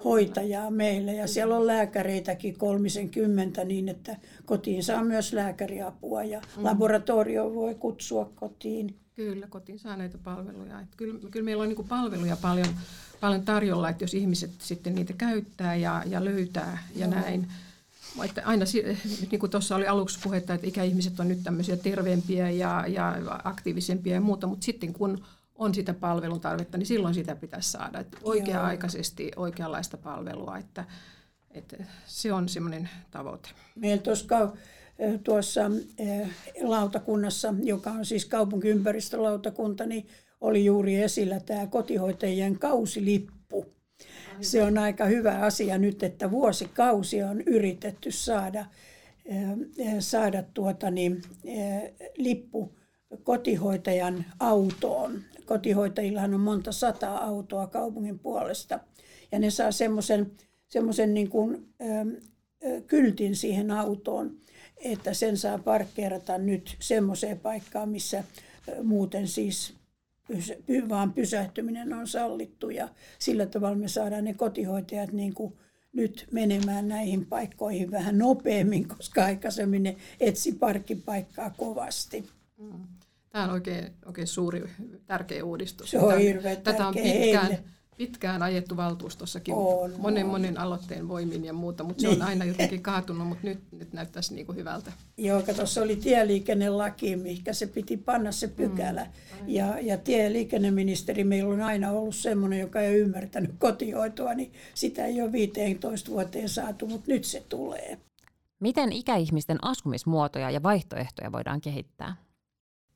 hoitajaa 0.05 0.71
meillä 0.71 1.13
ja 1.13 1.27
siellä 1.27 1.57
on 1.57 1.67
lääkäreitäkin 1.67 2.59
kolmisen 2.59 3.09
kymmentä 3.09 3.65
niin, 3.65 3.89
että 3.89 4.17
kotiin 4.45 4.85
saa 4.85 5.05
myös 5.05 5.33
lääkäriapua 5.33 6.25
ja 6.25 6.41
mm. 6.41 6.65
laboratorio 6.65 7.55
voi 7.55 7.75
kutsua 7.75 8.33
kotiin. 8.35 8.97
Kyllä, 9.15 9.47
kotiin 9.47 9.79
saa 9.79 9.97
näitä 9.97 10.19
palveluja. 10.19 10.81
Että 10.81 10.97
kyllä, 10.97 11.31
kyllä 11.31 11.45
meillä 11.45 11.63
on 11.63 11.69
niin 11.69 11.89
palveluja 11.89 12.37
paljon, 12.37 12.69
paljon 13.21 13.43
tarjolla, 13.43 13.89
että 13.89 14.05
jos 14.05 14.15
ihmiset 14.15 14.51
sitten 14.59 14.95
niitä 14.95 15.13
käyttää 15.13 15.77
ja, 15.77 16.03
ja 16.07 16.25
löytää 16.25 16.79
ja 16.97 17.07
Joo. 17.07 17.15
näin. 17.15 17.49
Että 18.25 18.43
aina, 18.45 18.65
niin 19.31 19.41
kuin 19.41 19.51
tuossa 19.51 19.77
oli 19.77 19.87
aluksi 19.87 20.19
puhetta, 20.23 20.55
että 20.55 20.67
ikäihmiset 20.67 21.21
on 21.21 21.29
nyt 21.29 21.43
tämmöisiä 21.45 21.77
terveempiä 21.77 22.51
ja, 22.51 22.85
ja 22.89 23.17
aktiivisempia 23.45 24.15
ja 24.15 24.21
muuta, 24.21 24.47
mutta 24.47 24.65
sitten 24.65 24.93
kun 24.93 25.25
on 25.55 25.75
sitä 25.75 25.95
palvelun 25.95 26.41
tarvetta, 26.41 26.79
niin 26.79 26.87
silloin 26.87 27.15
sitä 27.15 27.37
pitäisi 27.37 27.71
saada. 27.71 28.01
Että 28.01 28.19
oikea-aikaisesti 28.23 29.31
oikeanlaista 29.37 29.97
palvelua, 29.97 30.59
että, 30.59 30.85
että 31.51 31.77
se 32.07 32.33
on 32.33 32.49
semmoinen 32.49 32.89
tavoite. 33.11 33.49
Meillä 33.75 34.03
tuossa, 34.03 34.53
tuossa 35.25 35.61
lautakunnassa, 36.63 37.55
joka 37.63 37.91
on 37.91 38.07
siis 38.07 38.25
kaupunkiympäristölautakunta, 38.25 39.87
niin 39.87 40.07
oli 40.41 40.65
juuri 40.65 41.03
esillä 41.03 41.41
tämä 41.41 41.67
kotihoitajien 41.67 42.59
kausilippu. 42.59 43.67
Se 44.41 44.63
on 44.63 44.79
aika 44.79 45.05
hyvä 45.05 45.39
asia 45.39 45.79
nyt, 45.79 46.03
että 46.03 46.31
vuosikausia 46.31 47.31
on 47.31 47.41
yritetty 47.41 48.11
saada, 48.11 48.67
saada 49.99 50.43
tuota, 50.55 50.91
niin, 50.91 51.23
lippu 52.17 52.77
kotihoitajan 53.23 54.25
autoon. 54.41 55.21
Kotihoitajillahan 55.45 56.35
on 56.35 56.41
monta 56.41 56.73
sataa 56.73 57.25
autoa 57.25 57.67
kaupungin 57.67 58.19
puolesta. 58.19 58.81
Ja 59.33 59.39
ne 59.39 59.51
saa 59.51 59.73
semmoisen 59.73 60.33
semmoisen 60.75 61.15
niin 61.15 61.31
kuin, 61.31 61.75
kyltin 62.87 63.37
siihen 63.37 63.71
autoon, 63.71 64.37
että 64.77 65.15
sen 65.15 65.37
saa 65.37 65.59
parkkeerata 65.59 66.39
nyt 66.39 66.77
semmoiseen 66.81 67.41
paikkaan, 67.41 67.89
missä 67.89 68.25
muuten 68.83 69.29
siis 69.29 69.75
vaan 70.89 71.13
pysähtyminen 71.13 71.93
on 71.93 72.09
sallittu 72.09 72.71
ja 72.71 72.89
sillä 73.19 73.47
tavalla 73.47 73.77
me 73.77 73.89
saadaan 73.89 74.25
ne 74.25 74.35
kotihoitajat 74.35 75.13
niin 75.13 75.35
kuin 75.35 75.55
nyt 75.93 76.27
menemään 76.33 76.89
näihin 76.89 77.27
paikkoihin 77.27 77.91
vähän 77.91 78.19
nopeammin, 78.19 78.89
koska 78.89 79.25
aikaisemmin 79.25 79.83
ne 79.83 79.97
etsi 80.21 80.53
parkkipaikkaa 80.53 81.51
kovasti. 81.51 82.29
Mm. 82.59 82.87
Tämä 83.35 83.45
on 83.45 83.51
oikein, 83.51 83.93
oikein 84.07 84.27
suuri, 84.27 84.71
tärkeä 85.07 85.45
uudistus. 85.45 85.91
Se 85.91 85.99
on 85.99 86.19
hirveän 86.19 86.57
Tätä 86.57 86.87
on 86.87 86.95
pitkään, 86.95 87.47
heille 87.47 87.65
pitkään 87.97 88.43
ajettu 88.43 88.77
valtuustossakin 88.77 89.55
on, 89.55 89.93
monen 89.99 90.25
on. 90.25 90.31
monen 90.31 90.59
aloitteen 90.59 91.09
voimin 91.09 91.45
ja 91.45 91.53
muuta, 91.53 91.85
mutta 91.85 92.01
se 92.01 92.09
niin. 92.09 92.23
on 92.23 92.29
aina 92.29 92.45
jotenkin 92.45 92.83
kaatunut, 92.83 93.29
mutta 93.29 93.47
nyt, 93.47 93.59
nyt 93.73 93.93
näyttäisi 93.93 94.35
niin 94.35 94.47
kuin 94.47 94.59
hyvältä. 94.59 94.93
Joo, 95.17 95.43
kato, 95.43 95.67
se 95.67 95.81
oli 95.81 95.97
tieliikennelaki, 95.97 97.17
mikä 97.17 97.53
se 97.53 97.67
piti 97.67 97.97
panna 97.97 98.33
se 98.33 98.49
pykälä. 98.49 99.05
Mm. 99.05 99.49
Ja, 99.49 99.81
ja 99.81 99.99
tieliikenneministeri 99.99 101.25
meillä 101.25 101.55
on 101.55 101.63
aina 101.63 101.91
ollut 101.91 102.15
semmoinen, 102.15 102.61
joka 102.61 102.81
ei 102.81 102.99
ymmärtänyt 102.99 103.55
kotihoitoa, 103.59 104.35
niin 104.35 104.53
sitä 104.75 105.05
ei 105.05 105.23
ole 105.23 105.33
15 105.33 106.11
vuoteen 106.11 106.49
saatu, 106.49 106.87
mutta 106.87 107.13
nyt 107.13 107.25
se 107.25 107.43
tulee. 107.49 107.99
Miten 108.61 108.93
ikäihmisten 108.93 109.59
asumismuotoja 109.63 110.51
ja 110.51 110.63
vaihtoehtoja 110.63 111.33
voidaan 111.33 111.61
kehittää? 111.61 112.24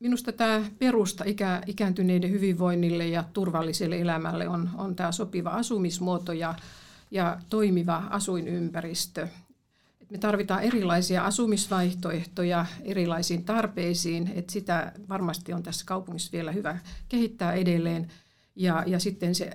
Minusta 0.00 0.32
tämä 0.32 0.64
perusta 0.78 1.24
ikä, 1.26 1.62
ikääntyneiden 1.66 2.30
hyvinvoinnille 2.30 3.06
ja 3.06 3.24
turvalliselle 3.32 4.00
elämälle 4.00 4.48
on, 4.48 4.70
on 4.74 4.96
tämä 4.96 5.12
sopiva 5.12 5.50
asumismuoto 5.50 6.32
ja, 6.32 6.54
ja 7.10 7.40
toimiva 7.50 7.96
asuinympäristö. 8.10 9.28
me 10.10 10.18
tarvitaan 10.18 10.62
erilaisia 10.62 11.24
asumisvaihtoehtoja 11.24 12.66
erilaisiin 12.82 13.44
tarpeisiin, 13.44 14.32
että 14.34 14.52
sitä 14.52 14.92
varmasti 15.08 15.52
on 15.52 15.62
tässä 15.62 15.86
kaupungissa 15.86 16.32
vielä 16.32 16.52
hyvä 16.52 16.78
kehittää 17.08 17.52
edelleen. 17.52 18.08
Ja, 18.56 18.84
ja 18.86 18.98
sitten 18.98 19.34
se 19.34 19.50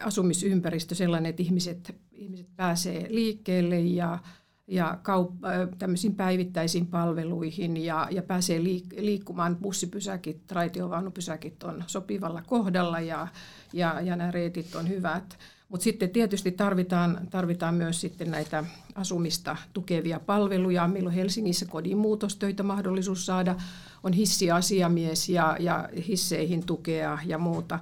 asumisympäristö 0.00 0.94
sellainen, 0.94 1.30
että 1.30 1.42
ihmiset, 1.42 1.96
ihmiset 2.12 2.48
pääsee 2.56 3.06
liikkeelle 3.10 3.80
ja, 3.80 4.18
ja 4.66 4.98
kaup- 5.02 5.76
tämmöisiin 5.78 6.14
päivittäisiin 6.14 6.86
palveluihin 6.86 7.76
ja, 7.76 8.08
ja 8.10 8.22
pääsee 8.22 8.58
liik- 8.58 9.00
liikkumaan. 9.00 9.56
Bussipysäkit, 9.56 10.52
raitiovaunupysäkit 10.52 11.62
on 11.62 11.84
sopivalla 11.86 12.42
kohdalla 12.46 13.00
ja, 13.00 13.28
ja, 13.72 14.00
ja 14.00 14.16
nämä 14.16 14.30
reitit 14.30 14.74
on 14.74 14.88
hyvät. 14.88 15.38
Mutta 15.68 15.84
sitten 15.84 16.10
tietysti 16.10 16.52
tarvitaan, 16.52 17.28
tarvitaan 17.30 17.74
myös 17.74 18.00
sitten 18.00 18.30
näitä 18.30 18.64
asumista 18.94 19.56
tukevia 19.72 20.20
palveluja. 20.20 20.88
Meillä 20.88 21.08
on 21.08 21.14
Helsingissä 21.14 21.66
kodinmuutostöitä 21.66 22.62
mahdollisuus 22.62 23.26
saada. 23.26 23.56
On 24.02 24.12
hissiasiamies 24.12 25.28
ja, 25.28 25.56
ja 25.60 25.88
hisseihin 26.08 26.66
tukea 26.66 27.18
ja 27.26 27.38
muuta. 27.38 27.78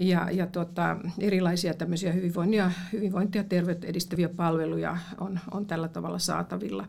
Ja, 0.00 0.30
ja 0.30 0.46
tota, 0.46 0.96
erilaisia 1.18 1.74
tämmöisiä 1.74 2.12
hyvinvointia, 2.12 2.70
hyvinvointia 2.92 3.42
ja 3.42 3.48
terveyttä 3.48 3.86
edistäviä 3.86 4.28
palveluja 4.28 4.96
on, 5.18 5.40
on 5.50 5.66
tällä 5.66 5.88
tavalla 5.88 6.18
saatavilla. 6.18 6.86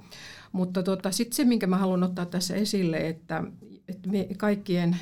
Mutta 0.51 0.83
tota, 0.83 1.11
sitten 1.11 1.35
se, 1.35 1.43
minkä 1.43 1.67
mä 1.67 1.77
haluan 1.77 2.03
ottaa 2.03 2.25
tässä 2.25 2.55
esille, 2.55 2.97
että, 2.97 3.43
että 3.87 4.09
me 4.09 4.27
kaikkien 4.37 4.97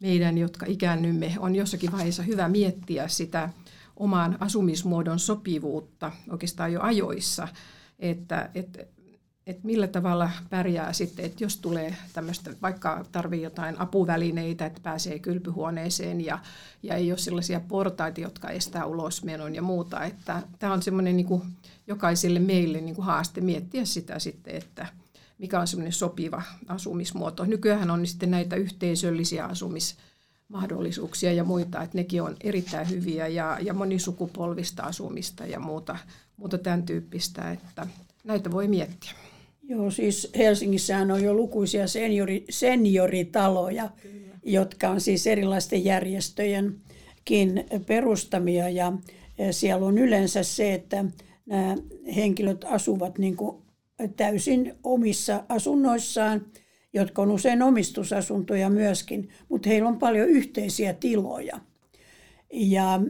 meidän, 0.00 0.38
jotka 0.38 0.66
ikäännymme, 0.66 1.34
on 1.38 1.54
jossakin 1.54 1.92
vaiheessa 1.92 2.22
hyvä 2.22 2.48
miettiä 2.48 3.08
sitä 3.08 3.48
oman 3.96 4.36
asumismuodon 4.40 5.18
sopivuutta 5.18 6.12
oikeastaan 6.30 6.72
jo 6.72 6.80
ajoissa, 6.80 7.48
että, 7.98 8.50
että 8.54 8.84
että 9.46 9.66
millä 9.66 9.86
tavalla 9.86 10.30
pärjää 10.50 10.92
sitten, 10.92 11.24
että 11.24 11.44
jos 11.44 11.56
tulee 11.56 11.96
tämmöistä, 12.12 12.50
vaikka 12.62 13.04
tarvii 13.12 13.42
jotain 13.42 13.80
apuvälineitä, 13.80 14.66
että 14.66 14.80
pääsee 14.82 15.18
kylpyhuoneeseen 15.18 16.24
ja, 16.24 16.38
ja 16.82 16.94
ei 16.94 17.12
ole 17.12 17.18
sellaisia 17.18 17.60
portaita, 17.60 18.20
jotka 18.20 18.48
estää 18.48 18.86
ulosmenon 18.86 19.54
ja 19.54 19.62
muuta. 19.62 20.04
Että 20.04 20.42
tämä 20.58 20.72
on 20.72 20.82
semmoinen 20.82 21.16
niin 21.16 21.42
jokaiselle 21.86 22.40
meille 22.40 22.80
niin 22.80 22.94
kuin 22.94 23.04
haaste 23.04 23.40
miettiä 23.40 23.84
sitä 23.84 24.18
sitten, 24.18 24.56
että 24.56 24.86
mikä 25.38 25.60
on 25.60 25.66
semmoinen 25.66 25.92
sopiva 25.92 26.42
asumismuoto. 26.68 27.44
Nykyään 27.44 27.90
on 27.90 28.06
sitten 28.06 28.30
näitä 28.30 28.56
yhteisöllisiä 28.56 29.44
asumismahdollisuuksia 29.44 31.32
ja 31.32 31.44
muita, 31.44 31.82
että 31.82 31.98
nekin 31.98 32.22
on 32.22 32.36
erittäin 32.40 32.90
hyviä 32.90 33.28
ja, 33.28 33.58
ja 33.60 33.74
monisukupolvista 33.74 34.82
asumista 34.82 35.46
ja 35.46 35.60
muuta, 35.60 35.96
muuta 36.36 36.58
tämän 36.58 36.82
tyyppistä, 36.82 37.50
että 37.50 37.86
näitä 38.24 38.50
voi 38.50 38.68
miettiä. 38.68 39.12
Joo, 39.62 39.90
siis 39.90 40.30
Helsingissähän 40.36 41.10
on 41.10 41.22
jo 41.22 41.34
lukuisia 41.34 41.86
seniori, 41.86 42.44
senioritaloja, 42.50 43.90
Kyllä. 44.02 44.38
jotka 44.42 44.88
on 44.88 45.00
siis 45.00 45.26
erilaisten 45.26 45.84
järjestöjenkin 45.84 47.64
perustamia 47.86 48.68
ja 48.68 48.92
siellä 49.50 49.86
on 49.86 49.98
yleensä 49.98 50.42
se, 50.42 50.74
että 50.74 51.04
nämä 51.46 51.76
henkilöt 52.16 52.64
asuvat 52.64 53.18
niin 53.18 53.36
kuin 53.36 53.62
täysin 54.16 54.74
omissa 54.82 55.44
asunnoissaan, 55.48 56.46
jotka 56.92 57.22
on 57.22 57.30
usein 57.30 57.62
omistusasuntoja 57.62 58.70
myöskin, 58.70 59.28
mutta 59.48 59.68
heillä 59.68 59.88
on 59.88 59.98
paljon 59.98 60.28
yhteisiä 60.28 60.92
tiloja. 60.92 61.60
Ja 62.52 63.00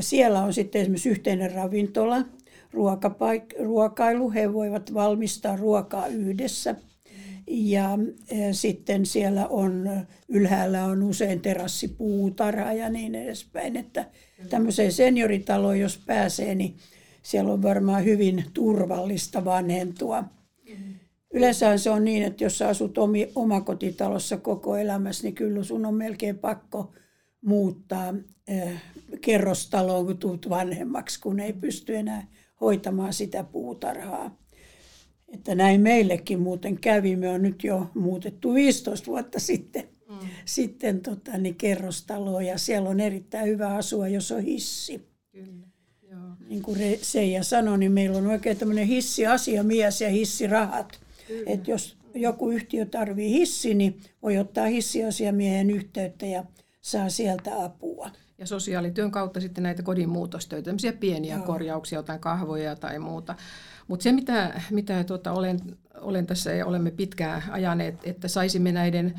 siellä 0.00 0.42
on 0.42 0.54
sitten 0.54 0.80
esimerkiksi 0.80 1.08
yhteinen 1.08 1.52
ravintola, 1.52 2.24
ruokapaik- 2.74 3.64
ruokailu. 3.64 4.30
He 4.30 4.52
voivat 4.52 4.94
valmistaa 4.94 5.56
ruokaa 5.56 6.06
yhdessä. 6.06 6.74
Ja 7.46 7.98
e, 8.28 8.52
sitten 8.52 9.06
siellä 9.06 9.46
on, 9.46 9.90
ylhäällä 10.28 10.84
on 10.84 11.02
usein 11.02 11.40
terassipuutarha 11.40 12.72
ja 12.72 12.88
niin 12.88 13.14
edespäin. 13.14 13.76
Että 13.76 14.04
tämmöiseen 14.50 14.92
senioritaloon, 14.92 15.80
jos 15.80 16.02
pääsee, 16.06 16.54
niin 16.54 16.76
siellä 17.22 17.52
on 17.52 17.62
varmaan 17.62 18.04
hyvin 18.04 18.44
turvallista 18.54 19.44
vanhentua. 19.44 20.24
Yleensä 21.34 21.78
se 21.78 21.90
on 21.90 22.04
niin, 22.04 22.22
että 22.22 22.44
jos 22.44 22.58
sä 22.58 22.68
asut 22.68 22.98
omi, 22.98 23.32
omakotitalossa 23.34 24.36
koko 24.36 24.76
elämässä, 24.76 25.22
niin 25.22 25.34
kyllä 25.34 25.64
sun 25.64 25.86
on 25.86 25.94
melkein 25.94 26.38
pakko 26.38 26.92
muuttaa 27.40 28.14
äh, 28.50 28.82
kerrostaloon, 29.20 30.06
kun 30.06 30.18
tuut 30.18 30.48
vanhemmaksi, 30.48 31.20
kun 31.20 31.40
ei 31.40 31.52
pysty 31.52 31.96
enää 31.96 32.26
hoitamaan 32.60 33.12
sitä 33.12 33.44
puutarhaa. 33.44 34.40
Että 35.28 35.54
näin 35.54 35.80
meillekin 35.80 36.40
muuten 36.40 36.78
kävi. 36.78 37.16
Me 37.16 37.28
on 37.28 37.42
nyt 37.42 37.64
jo 37.64 37.90
muutettu 37.94 38.54
15 38.54 39.06
vuotta 39.06 39.40
sitten, 39.40 39.88
mm. 40.08 40.28
sitten 40.44 41.00
tota, 41.00 41.38
niin 41.38 41.54
kerrostaloon 41.54 42.46
ja 42.46 42.58
siellä 42.58 42.88
on 42.88 43.00
erittäin 43.00 43.48
hyvä 43.48 43.74
asua, 43.74 44.08
jos 44.08 44.32
on 44.32 44.42
hissi. 44.42 45.08
Kyllä. 45.32 45.66
Joo. 46.10 46.20
Niin 46.48 46.62
kuin 46.62 46.78
Seija 47.02 47.42
sanoi, 47.42 47.78
niin 47.78 47.92
meillä 47.92 48.18
on 48.18 48.26
oikein 48.26 48.56
tämmöinen 48.56 48.86
hissiasiamies 48.86 50.00
ja 50.00 50.08
hissirahat. 50.08 51.00
Että 51.46 51.70
jos 51.70 51.96
joku 52.14 52.50
yhtiö 52.50 52.86
tarvii 52.86 53.30
hissi, 53.30 53.74
niin 53.74 54.00
voi 54.22 54.38
ottaa 54.38 54.66
hissiasiamiehen 54.66 55.70
yhteyttä 55.70 56.26
ja 56.26 56.44
saa 56.80 57.08
sieltä 57.08 57.64
apua. 57.64 58.10
Ja 58.40 58.46
sosiaalityön 58.46 59.10
kautta 59.10 59.40
sitten 59.40 59.62
näitä 59.62 59.82
kodin 59.82 60.08
muutostöitä, 60.08 60.64
tämmöisiä 60.64 60.92
pieniä 60.92 61.36
Joo. 61.36 61.46
korjauksia, 61.46 61.98
jotain 61.98 62.20
kahvoja 62.20 62.76
tai 62.76 62.98
muuta. 62.98 63.34
Mutta 63.88 64.02
se, 64.02 64.12
mitä, 64.12 64.60
mitä 64.70 65.04
tuota, 65.04 65.32
olen, 65.32 65.60
olen 66.00 66.26
tässä 66.26 66.52
ja 66.52 66.66
olemme 66.66 66.90
pitkään 66.90 67.42
ajaneet, 67.50 67.94
että 68.04 68.28
saisimme 68.28 68.72
näiden 68.72 69.14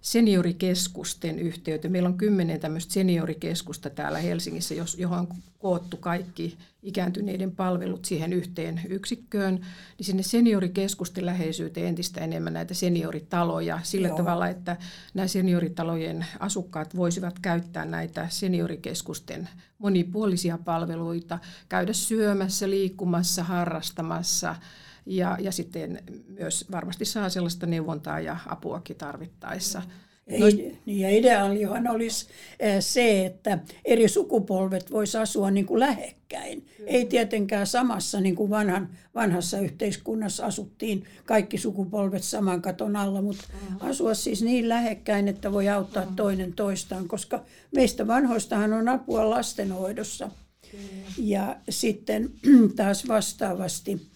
seniorikeskusten 0.00 1.38
yhteyteen. 1.38 1.92
Meillä 1.92 2.08
on 2.08 2.18
kymmenen 2.18 2.60
tämmöistä 2.60 2.92
seniorikeskusta 2.92 3.90
täällä 3.90 4.18
Helsingissä, 4.18 4.74
johon 4.98 5.18
on 5.18 5.28
koottu 5.58 5.96
kaikki 5.96 6.58
ikääntyneiden 6.82 7.50
palvelut 7.50 8.04
siihen 8.04 8.32
yhteen 8.32 8.80
yksikköön, 8.88 9.54
niin 9.98 10.06
sinne 10.06 10.22
seniorikeskusten 10.22 11.26
läheisyyteen 11.26 11.86
entistä 11.86 12.20
enemmän 12.20 12.52
näitä 12.52 12.74
senioritaloja 12.74 13.80
sillä 13.82 14.08
Joo. 14.08 14.16
tavalla, 14.16 14.48
että 14.48 14.76
nämä 15.14 15.26
senioritalojen 15.26 16.26
asukkaat 16.40 16.96
voisivat 16.96 17.38
käyttää 17.38 17.84
näitä 17.84 18.26
seniorikeskusten 18.30 19.48
monipuolisia 19.78 20.58
palveluita, 20.64 21.38
käydä 21.68 21.92
syömässä, 21.92 22.70
liikkumassa, 22.70 23.44
harrastamassa– 23.44 24.56
ja, 25.06 25.36
ja 25.40 25.52
sitten 25.52 26.02
myös 26.28 26.64
varmasti 26.70 27.04
saa 27.04 27.28
sellaista 27.28 27.66
neuvontaa 27.66 28.20
ja 28.20 28.36
apuakin 28.46 28.96
tarvittaessa. 28.96 29.82
Niin, 30.30 30.78
ja 30.86 31.10
ideaalihan 31.10 31.88
olisi 31.88 32.26
eh, 32.60 32.76
se, 32.80 33.26
että 33.26 33.58
eri 33.84 34.08
sukupolvet 34.08 34.90
voisivat 34.90 35.22
asua 35.22 35.50
niin 35.50 35.66
kuin 35.66 35.80
lähekkäin. 35.80 36.66
Kyllä. 36.76 36.90
Ei 36.90 37.04
tietenkään 37.04 37.66
samassa 37.66 38.20
niin 38.20 38.36
kuin 38.36 38.50
vanhan, 38.50 38.88
vanhassa 39.14 39.58
yhteiskunnassa 39.58 40.46
asuttiin 40.46 41.04
kaikki 41.24 41.58
sukupolvet 41.58 42.22
saman 42.22 42.62
katon 42.62 42.96
alla, 42.96 43.22
mutta 43.22 43.44
uh-huh. 43.54 43.88
asua 43.88 44.14
siis 44.14 44.42
niin 44.42 44.68
lähekkäin, 44.68 45.28
että 45.28 45.52
voi 45.52 45.68
auttaa 45.68 46.02
uh-huh. 46.02 46.16
toinen 46.16 46.52
toistaan, 46.52 47.08
koska 47.08 47.44
meistä 47.74 48.06
vanhoistahan 48.06 48.72
on 48.72 48.88
apua 48.88 49.30
lastenhoidossa. 49.30 50.30
Kyllä. 50.70 50.84
Ja 51.18 51.56
sitten 51.68 52.30
taas 52.76 53.08
vastaavasti 53.08 54.06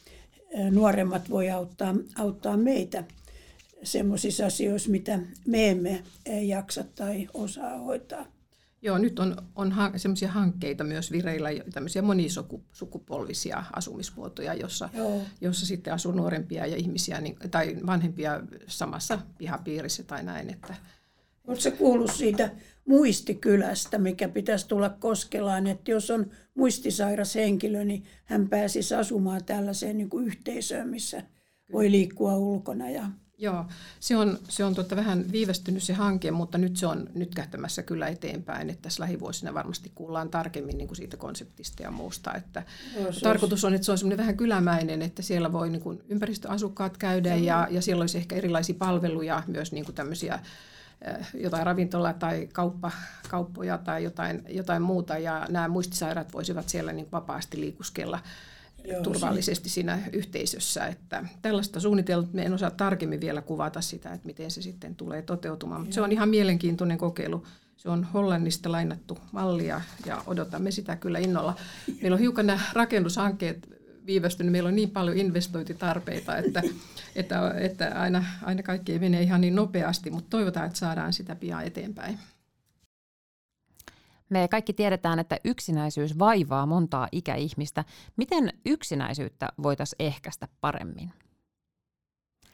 nuoremmat 0.70 1.30
voi 1.30 1.50
auttaa, 1.50 1.94
auttaa 2.18 2.56
meitä 2.56 3.04
semmoisissa 3.82 4.46
asioissa, 4.46 4.90
mitä 4.90 5.18
me 5.46 5.70
emme 5.70 6.02
jaksa 6.42 6.84
tai 6.84 7.28
osaa 7.34 7.78
hoitaa. 7.78 8.26
Joo, 8.82 8.98
nyt 8.98 9.18
on, 9.18 9.36
on 9.56 9.72
ha- 9.72 9.92
semmoisia 9.96 10.30
hankkeita 10.30 10.84
myös 10.84 11.12
vireillä, 11.12 11.48
tämmöisiä 11.72 12.02
monisukupolvisia 12.02 13.64
asumismuotoja, 13.72 14.54
jossa, 14.54 14.88
jossa 15.40 15.66
sitten 15.66 15.94
asuu 15.94 16.12
nuorempia 16.12 16.66
ja 16.66 16.76
ihmisiä 16.76 17.20
niin, 17.20 17.36
tai 17.50 17.76
vanhempia 17.86 18.40
samassa 18.66 19.18
pihapiirissä 19.38 20.02
tai 20.02 20.22
näin. 20.22 20.50
Että, 20.50 20.74
Oletko 21.46 21.62
se 21.62 21.70
kuullut 21.70 22.10
siitä 22.10 22.50
muistikylästä, 22.88 23.98
mikä 23.98 24.28
pitäisi 24.28 24.68
tulla 24.68 24.90
Koskelaan, 24.90 25.66
että 25.66 25.90
jos 25.90 26.10
on 26.10 26.30
muistisairas 26.54 27.34
henkilö, 27.34 27.84
niin 27.84 28.04
hän 28.24 28.48
pääsisi 28.48 28.94
asumaan 28.94 29.44
tällaiseen 29.44 29.98
niin 29.98 30.10
kuin 30.10 30.26
yhteisöön, 30.26 30.88
missä 30.88 31.22
voi 31.72 31.90
liikkua 31.90 32.36
ulkona. 32.36 32.90
Ja... 32.90 33.10
Joo, 33.38 33.64
se 34.00 34.16
on, 34.16 34.38
se 34.48 34.64
on 34.64 34.74
tuota 34.74 34.96
vähän 34.96 35.32
viivästynyt 35.32 35.82
se 35.82 35.92
hanke, 35.92 36.30
mutta 36.30 36.58
nyt 36.58 36.76
se 36.76 36.86
on 36.86 37.08
nyt 37.14 37.34
kähtämässä 37.34 37.82
kyllä 37.82 38.08
eteenpäin, 38.08 38.70
että 38.70 38.82
tässä 38.82 39.02
lähivuosina 39.02 39.54
varmasti 39.54 39.92
kuullaan 39.94 40.30
tarkemmin 40.30 40.78
niin 40.78 40.88
kuin 40.88 40.96
siitä 40.96 41.16
konseptista 41.16 41.82
ja 41.82 41.90
muusta. 41.90 42.34
Että 42.34 42.62
Joo, 42.96 43.12
tarkoitus 43.22 43.64
on, 43.64 43.74
että 43.74 43.84
se 43.84 43.92
on 43.92 43.98
semmoinen 43.98 44.18
vähän 44.18 44.36
kylämäinen, 44.36 45.02
että 45.02 45.22
siellä 45.22 45.52
voi 45.52 45.70
niin 45.70 45.82
kuin 45.82 46.02
ympäristöasukkaat 46.08 46.96
käydä 46.96 47.36
ja, 47.36 47.68
ja 47.70 47.82
siellä 47.82 48.00
olisi 48.00 48.18
ehkä 48.18 48.36
erilaisia 48.36 48.74
palveluja, 48.78 49.42
myös 49.46 49.72
niin 49.72 49.84
kuin 49.84 49.94
tämmöisiä 49.94 50.38
jotain 51.34 51.66
ravintola- 51.66 52.12
tai 52.12 52.48
kauppa, 52.52 52.90
kauppoja 53.28 53.78
tai 53.78 54.04
jotain, 54.04 54.42
jotain 54.48 54.82
muuta, 54.82 55.18
ja 55.18 55.46
nämä 55.48 55.68
muistisairaat 55.68 56.32
voisivat 56.32 56.68
siellä 56.68 56.92
niin 56.92 57.08
vapaasti 57.12 57.60
liikuskella 57.60 58.18
Joo, 58.84 59.02
turvallisesti 59.02 59.68
se. 59.68 59.72
siinä 59.72 59.98
yhteisössä. 60.12 60.86
Että 60.86 61.24
tällaista 61.42 61.80
suunnitelmaa, 61.80 62.30
me 62.32 62.42
en 62.42 62.54
osaa 62.54 62.70
tarkemmin 62.70 63.20
vielä 63.20 63.42
kuvata 63.42 63.80
sitä, 63.80 64.12
että 64.12 64.26
miten 64.26 64.50
se 64.50 64.62
sitten 64.62 64.94
tulee 64.94 65.22
toteutumaan, 65.22 65.80
mutta 65.80 65.94
se 65.94 66.00
on 66.00 66.12
ihan 66.12 66.28
mielenkiintoinen 66.28 66.98
kokeilu. 66.98 67.46
Se 67.76 67.88
on 67.90 68.04
Hollannista 68.04 68.72
lainattu 68.72 69.18
mallia 69.32 69.80
ja 70.06 70.22
odotamme 70.26 70.70
sitä 70.70 70.96
kyllä 70.96 71.18
innolla. 71.18 71.56
Meillä 72.02 72.14
on 72.14 72.20
hiukan 72.20 72.46
nämä 72.46 72.60
rakennushankkeet 72.72 73.79
viivästynyt. 74.06 74.52
Meillä 74.52 74.68
on 74.68 74.76
niin 74.76 74.90
paljon 74.90 75.16
investointitarpeita, 75.16 76.36
että, 76.36 76.62
että, 77.14 77.54
että 77.56 77.92
aina, 77.94 78.24
aina 78.42 78.62
kaikki 78.62 78.92
ei 78.92 78.98
mene 78.98 79.22
ihan 79.22 79.40
niin 79.40 79.54
nopeasti, 79.54 80.10
mutta 80.10 80.30
toivotaan, 80.30 80.66
että 80.66 80.78
saadaan 80.78 81.12
sitä 81.12 81.34
pian 81.34 81.64
eteenpäin. 81.64 82.18
Me 84.28 84.48
kaikki 84.48 84.72
tiedetään, 84.72 85.18
että 85.18 85.38
yksinäisyys 85.44 86.18
vaivaa 86.18 86.66
montaa 86.66 87.08
ikäihmistä. 87.12 87.84
Miten 88.16 88.52
yksinäisyyttä 88.66 89.48
voitaisiin 89.62 90.06
ehkäistä 90.06 90.48
paremmin? 90.60 91.12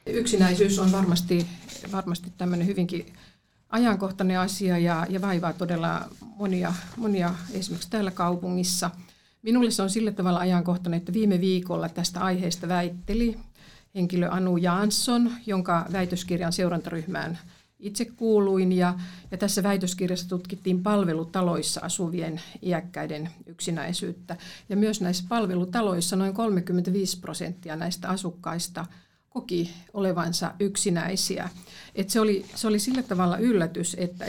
Yksinäisyys 0.07 0.79
on 0.79 0.93
varmasti, 0.93 1.47
varmasti 1.93 2.33
tämmöinen 2.39 2.67
hyvinkin 2.67 3.13
ajankohtainen 3.69 4.41
asia 4.41 4.79
ja, 4.79 5.07
ja 5.09 5.21
vaivaa 5.21 5.53
todella 5.53 6.09
monia, 6.21 6.75
monia 6.97 7.35
esimerkiksi 7.53 7.91
täällä 7.91 8.11
kaupungissa. 8.11 8.91
Minulle 9.42 9.70
se 9.70 9.83
on 9.83 9.90
sillä 9.90 10.12
tavalla 10.12 10.38
ajankohtainen, 10.38 10.99
että 10.99 11.12
viime 11.12 11.40
viikolla 11.40 11.88
tästä 11.88 12.20
aiheesta 12.20 12.68
väitteli 12.68 13.37
henkilö 13.94 14.29
Anu 14.31 14.57
Jansson, 14.57 15.33
jonka 15.46 15.87
väitöskirjan 15.92 16.53
seurantaryhmään 16.53 17.38
itse 17.79 18.05
kuuluin. 18.05 18.72
Ja, 18.72 18.94
ja 19.31 19.38
tässä 19.38 19.62
väitöskirjassa 19.62 20.29
tutkittiin 20.29 20.83
palvelutaloissa 20.83 21.81
asuvien 21.85 22.40
iäkkäiden 22.62 23.29
yksinäisyyttä. 23.46 24.37
Ja 24.68 24.77
myös 24.77 25.01
näissä 25.01 25.25
palvelutaloissa 25.29 26.16
noin 26.16 26.35
35 26.35 27.20
prosenttia 27.20 27.77
näistä 27.77 28.09
asukkaista 28.09 28.87
koki 29.29 29.70
olevansa 29.94 30.55
yksinäisiä. 30.61 31.49
Et 31.94 32.11
se, 32.11 32.20
oli, 32.20 32.44
se 32.55 32.68
oli 32.68 32.79
sillä 32.79 33.03
tavalla 33.03 33.38
yllätys, 33.38 33.96
että 33.99 34.25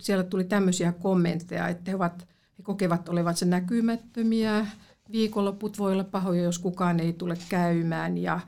siellä 0.00 0.24
tuli 0.24 0.44
tämmöisiä 0.44 0.92
kommentteja, 0.92 1.68
että 1.68 1.90
he, 1.90 1.96
ovat, 1.96 2.28
he 2.58 2.62
kokevat 2.62 3.08
olevansa 3.08 3.46
näkymättömiä, 3.46 4.66
viikonloput 5.12 5.78
voi 5.78 5.92
olla 5.92 6.04
pahoja, 6.04 6.42
jos 6.42 6.58
kukaan 6.58 7.00
ei 7.00 7.12
tule 7.12 7.38
käymään 7.48 8.18
ja, 8.18 8.40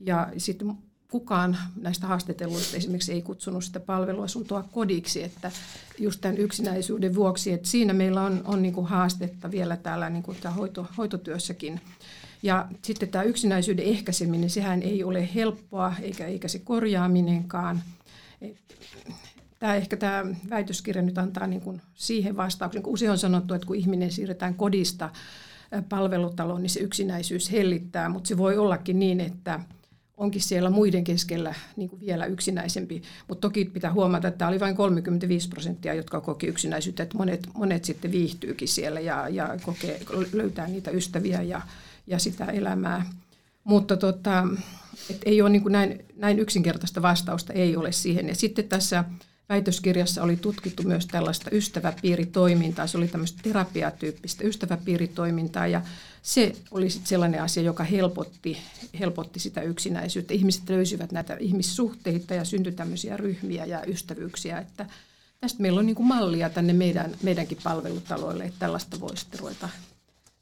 ja 0.00 0.28
sitten 0.36 0.74
kukaan 1.10 1.56
näistä 1.76 2.06
haastatelluista 2.06 2.76
esimerkiksi 2.76 3.12
ei 3.12 3.22
kutsunut 3.22 3.64
sitä 3.64 3.80
palveluasuntoa 3.80 4.62
kodiksi, 4.72 5.22
että 5.22 5.50
just 5.98 6.20
tämän 6.20 6.38
yksinäisyyden 6.38 7.14
vuoksi, 7.14 7.52
että 7.52 7.68
siinä 7.68 7.92
meillä 7.92 8.22
on, 8.22 8.40
on 8.44 8.62
niin 8.62 8.74
kuin 8.74 8.86
haastetta 8.86 9.50
vielä 9.50 9.76
täällä 9.76 10.10
niin 10.10 10.22
kuin 10.22 10.38
hoito, 10.56 10.86
hoitotyössäkin. 10.96 11.80
Ja 12.42 12.68
sitten 12.82 13.08
tämä 13.08 13.24
yksinäisyyden 13.24 13.84
ehkäiseminen, 13.84 14.50
sehän 14.50 14.82
ei 14.82 15.04
ole 15.04 15.28
helppoa 15.34 15.94
eikä, 16.02 16.26
eikä 16.26 16.48
se 16.48 16.58
korjaaminenkaan. 16.58 17.82
Tämä 19.58 19.74
ehkä 19.74 19.96
tämä 19.96 20.24
väitöskirja 20.50 21.02
nyt 21.02 21.18
antaa 21.18 21.46
niin 21.46 21.60
kuin 21.60 21.82
siihen 21.94 22.36
vastauksen, 22.36 22.82
kun 22.82 22.92
usein 22.92 23.10
on 23.10 23.18
sanottu, 23.18 23.54
että 23.54 23.66
kun 23.66 23.76
ihminen 23.76 24.10
siirretään 24.10 24.54
kodista 24.54 25.10
palvelutaloon, 25.88 26.62
niin 26.62 26.70
se 26.70 26.80
yksinäisyys 26.80 27.52
hellittää, 27.52 28.08
mutta 28.08 28.28
se 28.28 28.38
voi 28.38 28.56
ollakin 28.56 28.98
niin, 28.98 29.20
että 29.20 29.60
onkin 30.16 30.42
siellä 30.42 30.70
muiden 30.70 31.04
keskellä 31.04 31.54
niin 31.76 31.88
kuin 31.88 32.00
vielä 32.00 32.26
yksinäisempi. 32.26 33.02
Mutta 33.28 33.48
toki 33.48 33.64
pitää 33.64 33.92
huomata, 33.92 34.28
että 34.28 34.38
tämä 34.38 34.48
oli 34.48 34.60
vain 34.60 34.76
35 34.76 35.48
prosenttia, 35.48 35.94
jotka 35.94 36.20
koki 36.20 36.46
yksinäisyyttä, 36.46 37.02
että 37.02 37.18
monet, 37.18 37.48
monet 37.54 37.84
sitten 37.84 38.12
viihtyykin 38.12 38.68
siellä 38.68 39.00
ja, 39.00 39.28
ja 39.28 39.56
kokee, 39.62 40.00
löytää 40.32 40.68
niitä 40.68 40.90
ystäviä 40.90 41.42
ja, 41.42 41.62
ja 42.06 42.18
sitä 42.18 42.44
elämää. 42.44 43.10
Mutta 43.64 43.96
tota, 43.96 44.46
et 45.10 45.22
ei 45.26 45.42
ole 45.42 45.50
niin 45.50 45.62
kuin 45.62 45.72
näin, 45.72 46.04
näin 46.16 46.38
yksinkertaista 46.38 47.02
vastausta, 47.02 47.52
ei 47.52 47.76
ole 47.76 47.92
siihen. 47.92 48.28
Ja 48.28 48.34
sitten 48.34 48.68
tässä 48.68 49.04
väitöskirjassa 49.48 50.22
oli 50.22 50.36
tutkittu 50.36 50.82
myös 50.82 51.06
tällaista 51.06 51.50
ystäväpiiritoimintaa. 51.50 52.86
Se 52.86 52.98
oli 52.98 53.08
tämmöistä 53.08 53.40
terapiatyyppistä 53.42 54.44
ystäväpiiritoimintaa 54.44 55.66
ja 55.66 55.82
se 56.22 56.52
oli 56.70 56.90
sitten 56.90 57.08
sellainen 57.08 57.42
asia, 57.42 57.62
joka 57.62 57.84
helpotti, 57.84 58.58
helpotti 59.00 59.40
sitä 59.40 59.60
yksinäisyyttä. 59.62 60.34
Ihmiset 60.34 60.68
löysivät 60.68 61.12
näitä 61.12 61.36
ihmissuhteita 61.40 62.34
ja 62.34 62.44
syntyi 62.44 62.72
tämmöisiä 62.72 63.16
ryhmiä 63.16 63.64
ja 63.64 63.82
ystävyyksiä, 63.86 64.58
että 64.58 64.86
tästä 65.40 65.62
meillä 65.62 65.78
on 65.78 65.86
niin 65.86 65.96
kuin 65.96 66.06
mallia 66.06 66.50
tänne 66.50 66.72
meidän, 66.72 67.14
meidänkin 67.22 67.58
palvelutaloille, 67.62 68.44
että 68.44 68.58
tällaista 68.58 69.00
voisi 69.00 69.26
ruveta, 69.38 69.68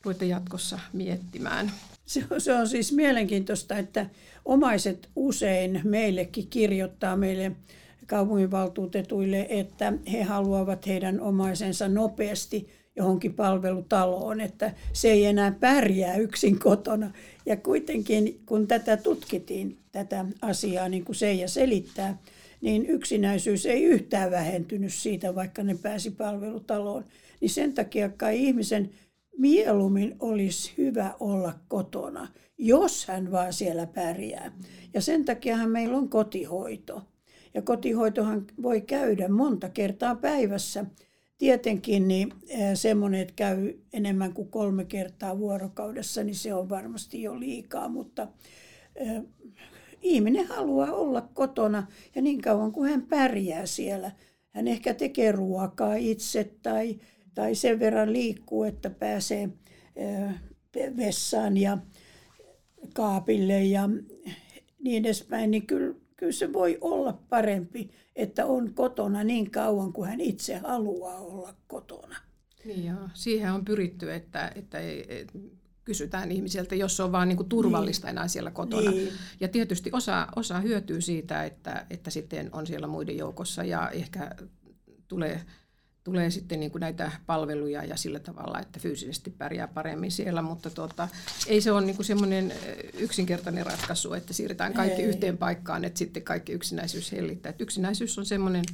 ruveta 0.04 0.24
jatkossa 0.24 0.78
miettimään. 0.92 1.72
Se 2.06 2.24
on, 2.30 2.40
se 2.40 2.54
on 2.54 2.68
siis 2.68 2.92
mielenkiintoista, 2.92 3.78
että 3.78 4.06
omaiset 4.44 5.08
usein 5.16 5.80
meillekin 5.84 6.46
kirjoittaa 6.46 7.16
meille 7.16 7.52
kaupunginvaltuutetuille, 8.06 9.46
että 9.50 9.92
he 10.12 10.22
haluavat 10.22 10.86
heidän 10.86 11.20
omaisensa 11.20 11.88
nopeasti 11.88 12.68
johonkin 12.96 13.34
palvelutaloon, 13.34 14.40
että 14.40 14.72
se 14.92 15.10
ei 15.10 15.24
enää 15.24 15.56
pärjää 15.60 16.16
yksin 16.16 16.58
kotona. 16.58 17.10
Ja 17.46 17.56
kuitenkin, 17.56 18.40
kun 18.46 18.66
tätä 18.66 18.96
tutkittiin, 18.96 19.78
tätä 19.92 20.24
asiaa, 20.42 20.88
niin 20.88 21.04
kuin 21.04 21.16
Seija 21.16 21.48
selittää, 21.48 22.18
niin 22.60 22.86
yksinäisyys 22.86 23.66
ei 23.66 23.84
yhtään 23.84 24.30
vähentynyt 24.30 24.92
siitä, 24.92 25.34
vaikka 25.34 25.62
ne 25.62 25.74
pääsi 25.82 26.10
palvelutaloon. 26.10 27.04
Niin 27.40 27.50
sen 27.50 27.72
takia 27.72 28.08
kai 28.08 28.42
ihmisen 28.42 28.90
mieluummin 29.38 30.16
olisi 30.20 30.74
hyvä 30.78 31.14
olla 31.20 31.54
kotona, 31.68 32.28
jos 32.58 33.06
hän 33.06 33.32
vaan 33.32 33.52
siellä 33.52 33.86
pärjää. 33.86 34.52
Ja 34.94 35.00
sen 35.00 35.24
takiahan 35.24 35.70
meillä 35.70 35.96
on 35.96 36.08
kotihoito. 36.08 37.02
Ja 37.56 37.62
kotihoitohan 37.62 38.46
voi 38.62 38.80
käydä 38.80 39.28
monta 39.28 39.68
kertaa 39.68 40.14
päivässä. 40.14 40.84
Tietenkin 41.38 42.08
niin 42.08 42.32
semmoinen, 42.74 43.20
että 43.20 43.34
käy 43.36 43.74
enemmän 43.92 44.32
kuin 44.32 44.48
kolme 44.48 44.84
kertaa 44.84 45.38
vuorokaudessa, 45.38 46.24
niin 46.24 46.34
se 46.34 46.54
on 46.54 46.68
varmasti 46.68 47.22
jo 47.22 47.40
liikaa, 47.40 47.88
mutta 47.88 48.22
äh, 48.22 49.22
ihminen 50.02 50.46
haluaa 50.46 50.92
olla 50.92 51.28
kotona 51.34 51.86
ja 52.14 52.22
niin 52.22 52.40
kauan 52.40 52.72
kuin 52.72 52.90
hän 52.90 53.02
pärjää 53.02 53.66
siellä. 53.66 54.10
Hän 54.50 54.68
ehkä 54.68 54.94
tekee 54.94 55.32
ruokaa 55.32 55.94
itse 55.94 56.50
tai, 56.62 56.96
tai 57.34 57.54
sen 57.54 57.80
verran 57.80 58.12
liikkuu, 58.12 58.64
että 58.64 58.90
pääsee 58.90 59.48
äh, 60.24 60.34
vessaan 60.96 61.56
ja 61.56 61.78
kaapille 62.94 63.64
ja 63.64 63.88
niin 64.78 65.04
edespäin, 65.04 65.50
niin 65.50 65.66
kyllä 65.66 66.05
kyllä 66.16 66.33
se 66.33 66.52
voi 66.52 66.79
olla 66.81 67.12
parempi, 67.29 67.90
että 68.16 68.46
on 68.46 68.74
kotona 68.74 69.24
niin 69.24 69.50
kauan 69.50 69.92
kuin 69.92 70.11
hän 70.11 70.20
itse 70.20 70.57
haluaa 70.57 71.18
olla 71.18 71.55
kotona. 71.66 72.16
Niin 72.64 72.85
joo. 72.87 73.09
Siihen 73.14 73.52
on 73.52 73.64
pyritty, 73.64 74.12
että, 74.12 74.52
että 74.55 74.79
ei, 74.79 75.26
kysytään 75.85 76.33
ihmisiltä, 76.33 76.74
jos 76.74 76.96
se 76.96 77.02
on 77.02 77.12
vaan 77.12 77.29
niin 77.29 77.37
kuin 77.37 77.48
turvallista 77.48 78.07
niin. 78.07 78.11
enää 78.11 78.29
siellä 78.29 78.50
kotona. 78.50 78.90
Niin. 78.90 79.12
Ja 79.40 79.48
tietysti 79.48 79.90
osa, 79.92 80.29
osa 80.37 80.61
hyötyy 80.61 81.00
siitä, 81.00 81.44
että, 81.44 81.87
että 81.90 82.11
sitten 82.11 82.48
on 82.52 82.66
siellä 82.66 82.87
muiden 82.87 83.16
joukossa 83.16 83.64
ja 83.64 83.90
ehkä 83.90 84.31
tulee 85.09 85.40
tulee 86.06 86.30
sitten 86.30 86.60
niin 86.60 86.70
kuin 86.70 86.80
näitä 86.80 87.12
palveluja 87.26 87.84
ja 87.84 87.96
sillä 87.96 88.18
tavalla, 88.18 88.60
että 88.60 88.80
fyysisesti 88.80 89.30
pärjää 89.30 89.68
paremmin 89.68 90.10
siellä, 90.10 90.42
mutta 90.42 90.70
tuota, 90.70 91.08
ei 91.46 91.60
se 91.60 91.72
ole 91.72 91.86
niin 91.86 91.96
kuin 91.96 92.06
semmoinen 92.06 92.52
yksinkertainen 92.98 93.66
ratkaisu, 93.66 94.12
että 94.12 94.32
siirretään 94.32 94.72
kaikki 94.72 95.02
ei. 95.02 95.08
yhteen 95.08 95.38
paikkaan, 95.38 95.84
että 95.84 95.98
sitten 95.98 96.22
kaikki 96.22 96.52
yksinäisyys 96.52 97.12
hellittää. 97.12 97.50
Että 97.50 97.62
yksinäisyys 97.62 98.18
on 98.18 98.26
semmoinen, 98.26 98.64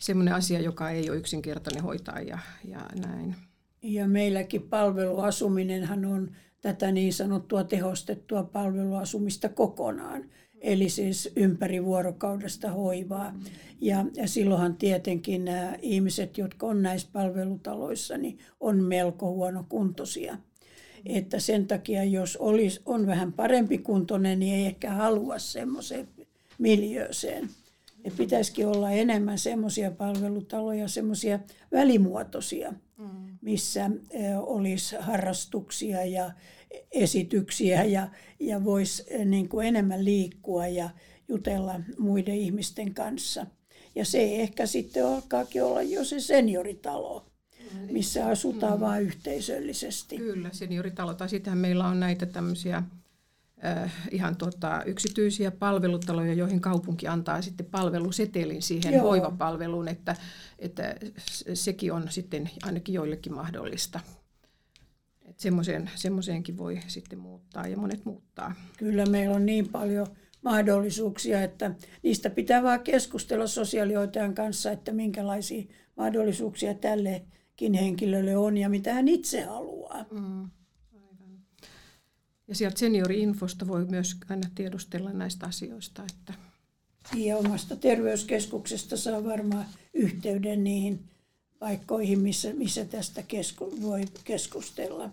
semmoinen 0.00 0.34
asia, 0.34 0.60
joka 0.60 0.90
ei 0.90 1.10
ole 1.10 1.18
yksinkertainen 1.18 1.82
hoitaa 1.82 2.20
ja, 2.20 2.38
ja 2.64 2.80
näin. 3.06 3.34
Ja 3.82 4.08
meilläkin 4.08 4.62
palveluasuminenhan 4.62 6.04
on 6.04 6.30
tätä 6.60 6.92
niin 6.92 7.12
sanottua 7.12 7.64
tehostettua 7.64 8.42
palveluasumista 8.42 9.48
kokonaan 9.48 10.24
eli 10.64 10.88
siis 10.88 11.32
ympäri 11.36 11.84
vuorokaudesta 11.84 12.70
hoivaa. 12.70 13.34
Ja, 13.80 14.04
ja 14.14 14.28
silloinhan 14.28 14.76
tietenkin 14.76 15.44
nämä 15.44 15.76
ihmiset, 15.82 16.38
jotka 16.38 16.66
on 16.66 16.82
näissä 16.82 17.08
palvelutaloissa, 17.12 18.18
niin 18.18 18.38
on 18.60 18.84
melko 18.84 19.30
huonokuntoisia. 19.32 20.38
Että 21.06 21.38
sen 21.38 21.66
takia, 21.66 22.04
jos 22.04 22.36
olisi, 22.36 22.80
on 22.86 23.06
vähän 23.06 23.32
parempi 23.32 23.78
kuntoinen, 23.78 24.38
niin 24.38 24.54
ei 24.54 24.66
ehkä 24.66 24.92
halua 24.92 25.38
semmoiseen 25.38 26.08
miljööseen. 26.58 27.48
Et 28.04 28.16
pitäisikin 28.16 28.66
olla 28.66 28.90
enemmän 28.90 29.38
semmoisia 29.38 29.90
palvelutaloja, 29.90 30.88
semmoisia 30.88 31.38
välimuotoisia, 31.72 32.72
mm. 32.98 33.38
missä 33.40 33.90
olisi 34.46 34.96
harrastuksia 35.00 36.04
ja 36.04 36.30
esityksiä 36.92 37.84
ja, 37.84 38.08
ja 38.40 38.64
voisi 38.64 39.04
eh, 39.08 39.26
niin 39.26 39.48
kuin 39.48 39.66
enemmän 39.66 40.04
liikkua 40.04 40.66
ja 40.66 40.90
jutella 41.28 41.80
muiden 41.98 42.34
ihmisten 42.34 42.94
kanssa. 42.94 43.46
Ja 43.94 44.04
se 44.04 44.36
ehkä 44.36 44.66
sitten 44.66 45.06
alkaakin 45.06 45.64
olla 45.64 45.82
jo 45.82 46.04
se 46.04 46.20
senioritalo, 46.20 47.26
missä 47.90 48.26
asutaan 48.26 48.74
mm. 48.74 48.80
vain 48.80 49.02
yhteisöllisesti. 49.02 50.16
Kyllä, 50.16 50.50
senioritalo. 50.52 51.14
Tai 51.14 51.28
sittenhän 51.28 51.58
meillä 51.58 51.86
on 51.86 52.00
näitä 52.00 52.26
tämmöisiä 52.26 52.82
äh, 53.64 53.92
ihan 54.10 54.36
tota, 54.36 54.82
yksityisiä 54.86 55.50
palvelutaloja, 55.50 56.34
joihin 56.34 56.60
kaupunki 56.60 57.08
antaa 57.08 57.42
sitten 57.42 57.66
palvelusetelin 57.66 58.62
siihen 58.62 58.94
Joo. 58.94 59.02
hoivapalveluun, 59.02 59.88
että, 59.88 60.16
että 60.58 60.96
sekin 61.54 61.92
on 61.92 62.06
sitten 62.10 62.50
ainakin 62.62 62.94
joillekin 62.94 63.34
mahdollista. 63.34 64.00
Että 65.24 65.42
semmoiseen, 65.42 65.90
semmoiseenkin 65.94 66.58
voi 66.58 66.80
sitten 66.86 67.18
muuttaa 67.18 67.66
ja 67.66 67.76
monet 67.76 68.04
muuttaa. 68.04 68.54
Kyllä 68.76 69.06
meillä 69.06 69.36
on 69.36 69.46
niin 69.46 69.68
paljon 69.68 70.06
mahdollisuuksia, 70.42 71.42
että 71.42 71.74
niistä 72.02 72.30
pitää 72.30 72.62
vaan 72.62 72.80
keskustella 72.80 73.46
sosiaalihoitajan 73.46 74.34
kanssa, 74.34 74.72
että 74.72 74.92
minkälaisia 74.92 75.64
mahdollisuuksia 75.96 76.74
tällekin 76.74 77.74
henkilölle 77.74 78.36
on 78.36 78.56
ja 78.56 78.68
mitä 78.68 78.94
hän 78.94 79.08
itse 79.08 79.42
haluaa. 79.42 80.04
Mm, 80.10 80.50
Ja 82.48 82.54
sieltä 82.54 82.78
seniori-infosta 82.78 83.68
voi 83.68 83.84
myös 83.84 84.16
aina 84.28 84.50
tiedustella 84.54 85.12
näistä 85.12 85.46
asioista. 85.46 86.02
Että... 86.02 86.34
Ja 87.16 87.36
omasta 87.36 87.76
terveyskeskuksesta 87.76 88.96
saa 88.96 89.24
varmaan 89.24 89.66
yhteyden 89.94 90.64
niihin 90.64 91.04
paikkoihin, 91.64 92.20
missä, 92.20 92.48
missä 92.52 92.84
tästä 92.84 93.22
kesku, 93.22 93.72
voi 93.82 94.04
keskustella. 94.24 95.10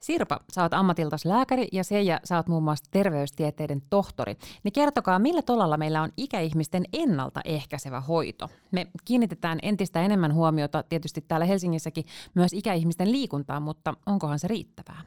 Sirpa, 0.00 0.40
sä 0.52 0.62
oot 0.62 0.74
ammatiltas 0.74 1.24
lääkäri 1.24 1.68
ja 1.72 1.84
Seija, 1.84 2.20
sä 2.24 2.36
oot 2.36 2.46
muun 2.46 2.62
muassa 2.62 2.84
terveystieteiden 2.90 3.82
tohtori. 3.90 4.36
Niin 4.64 4.72
kertokaa, 4.72 5.18
millä 5.18 5.42
tolalla 5.42 5.76
meillä 5.76 6.02
on 6.02 6.12
ikäihmisten 6.16 6.84
ennaltaehkäisevä 6.92 8.00
hoito? 8.00 8.48
Me 8.70 8.86
kiinnitetään 9.04 9.58
entistä 9.62 10.02
enemmän 10.02 10.34
huomiota 10.34 10.82
tietysti 10.82 11.24
täällä 11.28 11.46
Helsingissäkin 11.46 12.04
myös 12.34 12.52
ikäihmisten 12.52 13.12
liikuntaan, 13.12 13.62
mutta 13.62 13.94
onkohan 14.06 14.38
se 14.38 14.48
riittävää? 14.48 15.00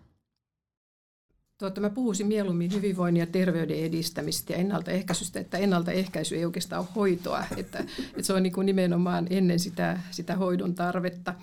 Tuota, 1.58 1.82
mä 1.82 1.90
puhuisin 1.90 2.28
mieluummin 2.28 2.74
hyvinvoinnin 2.74 3.20
ja 3.20 3.28
terveyden 3.28 3.80
edistämistä 3.80 4.54
ja 4.54 4.60
ennaltaehkäisystä, 4.60 5.40
että 5.40 5.58
ennaltaehkäisy 5.58 6.36
ei 6.36 6.46
oikeastaan 6.46 6.80
ole 6.80 6.90
hoitoa, 6.96 7.46
että, 7.58 7.80
että 7.80 8.22
se 8.22 8.34
on 8.34 8.44
niin 8.44 8.54
kuin 8.54 8.66
nimenomaan 8.66 9.28
ennen 9.30 9.60
sitä, 9.60 10.00
sitä 10.12 10.36
hoidon 10.36 10.76
tarvetta. 10.76 11.34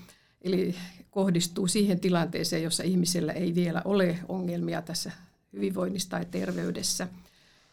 Eli 0.42 0.74
kohdistuu 1.10 1.66
siihen 1.66 2.00
tilanteeseen, 2.00 2.62
jossa 2.62 2.82
ihmisellä 2.82 3.32
ei 3.32 3.54
vielä 3.54 3.82
ole 3.84 4.18
ongelmia 4.28 4.82
tässä 4.82 5.12
hyvinvoinnissa 5.52 6.10
tai 6.10 6.26
terveydessä. 6.30 7.08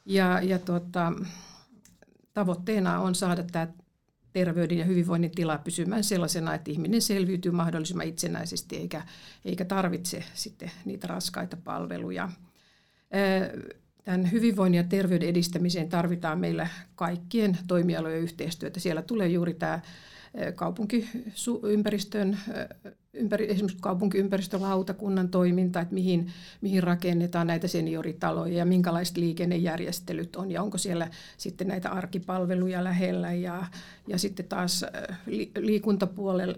Ja, 0.05 0.41
ja 0.41 0.59
tuota, 0.59 1.13
tavoitteena 2.33 2.99
on 2.99 3.15
saada 3.15 3.43
tämä 3.43 3.67
terveyden 4.33 4.77
ja 4.77 4.85
hyvinvoinnin 4.85 5.31
tila 5.31 5.57
pysymään 5.57 6.03
sellaisena, 6.03 6.53
että 6.53 6.71
ihminen 6.71 7.01
selviytyy 7.01 7.51
mahdollisimman 7.51 8.07
itsenäisesti 8.07 8.77
eikä, 8.77 9.01
eikä 9.45 9.65
tarvitse 9.65 10.23
sitten 10.33 10.71
niitä 10.85 11.07
raskaita 11.07 11.57
palveluja. 11.57 12.29
Tämän 14.03 14.31
hyvinvoinnin 14.31 14.77
ja 14.77 14.83
terveyden 14.83 15.29
edistämiseen 15.29 15.89
tarvitaan 15.89 16.39
meillä 16.39 16.67
kaikkien 16.95 17.57
toimialojen 17.67 18.21
yhteistyötä. 18.21 18.79
Siellä 18.79 19.01
tulee 19.01 19.27
juuri 19.27 19.53
tämä 19.53 19.79
kaupunkiympäristön, 20.55 22.37
ympäri, 23.13 23.51
esimerkiksi 23.51 23.81
kaupunkiympäristölautakunnan 23.81 25.29
toiminta, 25.29 25.81
että 25.81 25.93
mihin, 25.93 26.31
mihin 26.61 26.83
rakennetaan 26.83 27.47
näitä 27.47 27.67
senioritaloja 27.67 28.57
ja 28.57 28.65
minkälaiset 28.65 29.17
liikennejärjestelyt 29.17 30.35
on 30.35 30.51
ja 30.51 30.63
onko 30.63 30.77
siellä 30.77 31.07
sitten 31.37 31.67
näitä 31.67 31.89
arkipalveluja 31.89 32.83
lähellä 32.83 33.33
ja, 33.33 33.65
ja 34.07 34.17
sitten 34.17 34.45
taas 34.45 34.85
liikuntapuolella 35.57 36.55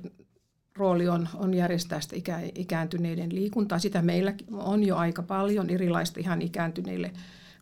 rooli 0.77 1.07
on, 1.07 1.29
on 1.35 1.53
järjestää 1.53 2.01
sitä 2.01 2.15
ikä, 2.15 2.39
ikääntyneiden 2.55 3.35
liikuntaa. 3.35 3.79
Sitä 3.79 4.01
meillä 4.01 4.33
on 4.51 4.83
jo 4.83 4.95
aika 4.95 5.23
paljon 5.23 5.69
erilaista 5.69 6.19
ihan 6.19 6.41
ikääntyneille 6.41 7.11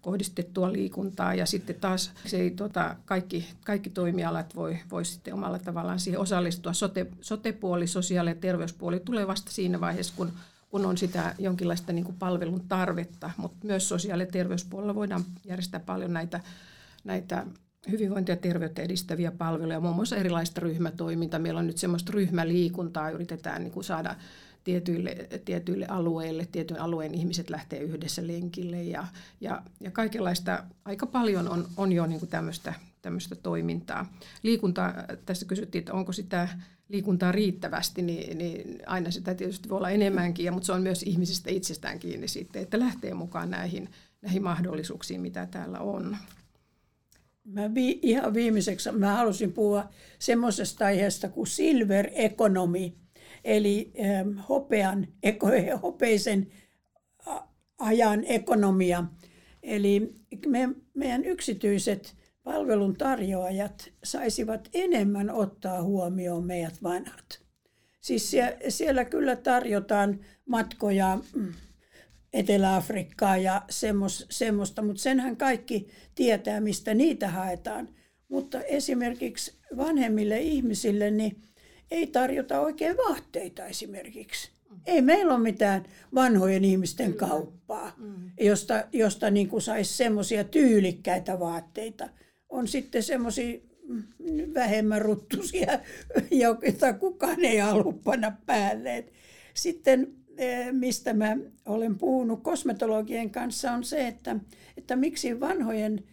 kohdistettua 0.01 0.73
liikuntaa 0.73 1.33
ja 1.33 1.45
sitten 1.45 1.75
taas 1.75 2.11
se 2.25 2.37
ei, 2.37 2.51
tota, 2.51 2.95
kaikki, 3.05 3.47
kaikki 3.65 3.89
toimialat 3.89 4.55
voi, 4.55 4.77
voi 4.91 5.05
sitten 5.05 5.33
omalla 5.33 5.59
tavallaan 5.59 5.99
siihen 5.99 6.19
osallistua. 6.19 6.73
Sote, 6.73 7.07
sotepuoli, 7.21 7.87
sosiaali- 7.87 8.29
ja 8.29 8.35
terveyspuoli 8.35 8.99
tulee 8.99 9.27
vasta 9.27 9.51
siinä 9.51 9.79
vaiheessa, 9.79 10.13
kun, 10.17 10.31
kun 10.69 10.85
on 10.85 10.97
sitä 10.97 11.35
jonkinlaista 11.39 11.93
niin 11.93 12.05
kuin 12.05 12.15
palvelun 12.19 12.63
tarvetta, 12.67 13.31
mutta 13.37 13.67
myös 13.67 13.89
sosiaali- 13.89 14.23
ja 14.23 14.31
terveyspuolella 14.31 14.95
voidaan 14.95 15.23
järjestää 15.45 15.79
paljon 15.79 16.13
näitä, 16.13 16.39
näitä 17.03 17.45
hyvinvointia 17.91 18.35
ja 18.35 18.41
terveyttä 18.41 18.81
edistäviä 18.81 19.31
palveluja, 19.31 19.79
muun 19.79 19.95
muassa 19.95 20.15
erilaista 20.15 20.61
ryhmätoimintaa. 20.61 21.39
Meillä 21.39 21.59
on 21.59 21.67
nyt 21.67 21.77
semmoista 21.77 22.11
ryhmäliikuntaa, 22.11 23.09
yritetään 23.09 23.63
niin 23.63 23.71
kuin 23.71 23.83
saada 23.83 24.15
tietyille, 24.63 25.27
tietyille 25.45 25.85
alueille, 25.85 26.47
tietyn 26.51 26.81
alueen 26.81 27.13
ihmiset 27.13 27.49
lähtee 27.49 27.79
yhdessä 27.79 28.27
lenkille 28.27 28.83
ja, 28.83 29.07
ja, 29.41 29.61
ja 29.79 29.91
kaikenlaista, 29.91 30.63
aika 30.85 31.05
paljon 31.05 31.49
on, 31.49 31.67
on 31.77 31.91
jo 31.91 32.05
niin 32.05 32.27
tämmöistä, 32.27 32.73
tämmöistä 33.01 33.35
toimintaa. 33.35 34.13
Liikunta, 34.43 34.93
tässä 35.25 35.45
kysyttiin, 35.45 35.79
että 35.79 35.93
onko 35.93 36.13
sitä 36.13 36.47
liikuntaa 36.89 37.31
riittävästi, 37.31 38.01
niin, 38.01 38.37
niin 38.37 38.79
aina 38.85 39.11
sitä 39.11 39.35
tietysti 39.35 39.69
voi 39.69 39.77
olla 39.77 39.89
enemmänkin, 39.89 40.45
ja, 40.45 40.51
mutta 40.51 40.65
se 40.65 40.71
on 40.71 40.81
myös 40.81 41.03
ihmisistä 41.03 41.49
itsestään 41.51 41.99
kiinni 41.99 42.27
sitten, 42.27 42.61
että 42.61 42.79
lähtee 42.79 43.13
mukaan 43.13 43.51
näihin, 43.51 43.89
näihin 44.21 44.43
mahdollisuuksiin, 44.43 45.21
mitä 45.21 45.45
täällä 45.45 45.79
on. 45.79 46.17
Mä 47.43 47.73
vi, 47.75 47.99
ihan 48.01 48.33
viimeiseksi 48.33 48.91
mä 48.91 49.15
halusin 49.15 49.53
puhua 49.53 49.89
semmoisesta 50.19 50.85
aiheesta 50.85 51.29
kuin 51.29 51.47
silver 51.47 52.09
economy, 52.13 52.91
eli 53.43 53.91
ähm, 53.99 54.37
hopean, 54.37 55.07
hopeisen 55.83 56.47
ajan 57.79 58.23
ekonomia. 58.27 59.03
Eli 59.63 60.15
me, 60.47 60.69
meidän 60.93 61.25
yksityiset 61.25 62.15
palveluntarjoajat 62.43 63.91
saisivat 64.03 64.69
enemmän 64.73 65.29
ottaa 65.29 65.83
huomioon 65.83 66.45
meidät 66.45 66.83
vanhat. 66.83 67.41
Siis 68.01 68.31
siellä, 68.31 68.57
siellä 68.69 69.05
kyllä 69.05 69.35
tarjotaan 69.35 70.19
matkoja 70.45 71.19
mm, 71.35 71.53
Etelä-Afrikkaa 72.33 73.37
ja 73.37 73.61
semmos, 73.69 74.25
semmoista, 74.29 74.81
mutta 74.81 75.01
senhän 75.01 75.37
kaikki 75.37 75.87
tietää, 76.15 76.61
mistä 76.61 76.93
niitä 76.93 77.27
haetaan. 77.27 77.89
Mutta 78.27 78.61
esimerkiksi 78.61 79.59
vanhemmille 79.77 80.39
ihmisille, 80.39 81.11
niin 81.11 81.41
ei 81.91 82.07
tarjota 82.07 82.59
oikein 82.59 82.97
vaatteita 82.97 83.65
esimerkiksi. 83.65 84.51
Ei 84.85 85.01
meillä 85.01 85.33
ole 85.33 85.43
mitään 85.43 85.85
vanhojen 86.15 86.65
ihmisten 86.65 87.13
kauppaa, 87.13 87.93
mm. 87.97 88.31
josta, 88.39 88.83
josta 88.93 89.31
niin 89.31 89.49
kuin 89.49 89.61
saisi 89.61 89.97
semmoisia 89.97 90.43
tyylikkäitä 90.43 91.39
vaatteita. 91.39 92.09
On 92.49 92.67
sitten 92.67 93.03
semmoisia 93.03 93.59
mm, 93.87 94.03
vähemmän 94.53 95.01
ruttusia, 95.01 95.79
joita 96.31 96.93
kukaan 96.93 97.45
ei 97.45 97.57
halua 97.57 97.93
panna 98.03 98.31
päälle. 98.45 99.05
Sitten 99.53 100.13
e, 100.37 100.71
mistä 100.71 101.13
mä 101.13 101.37
olen 101.65 101.97
puhunut 101.97 102.43
kosmetologien 102.43 103.29
kanssa 103.29 103.71
on 103.71 103.83
se, 103.83 104.07
että, 104.07 104.35
että 104.77 104.95
miksi 104.95 105.39
vanhojen, 105.39 106.03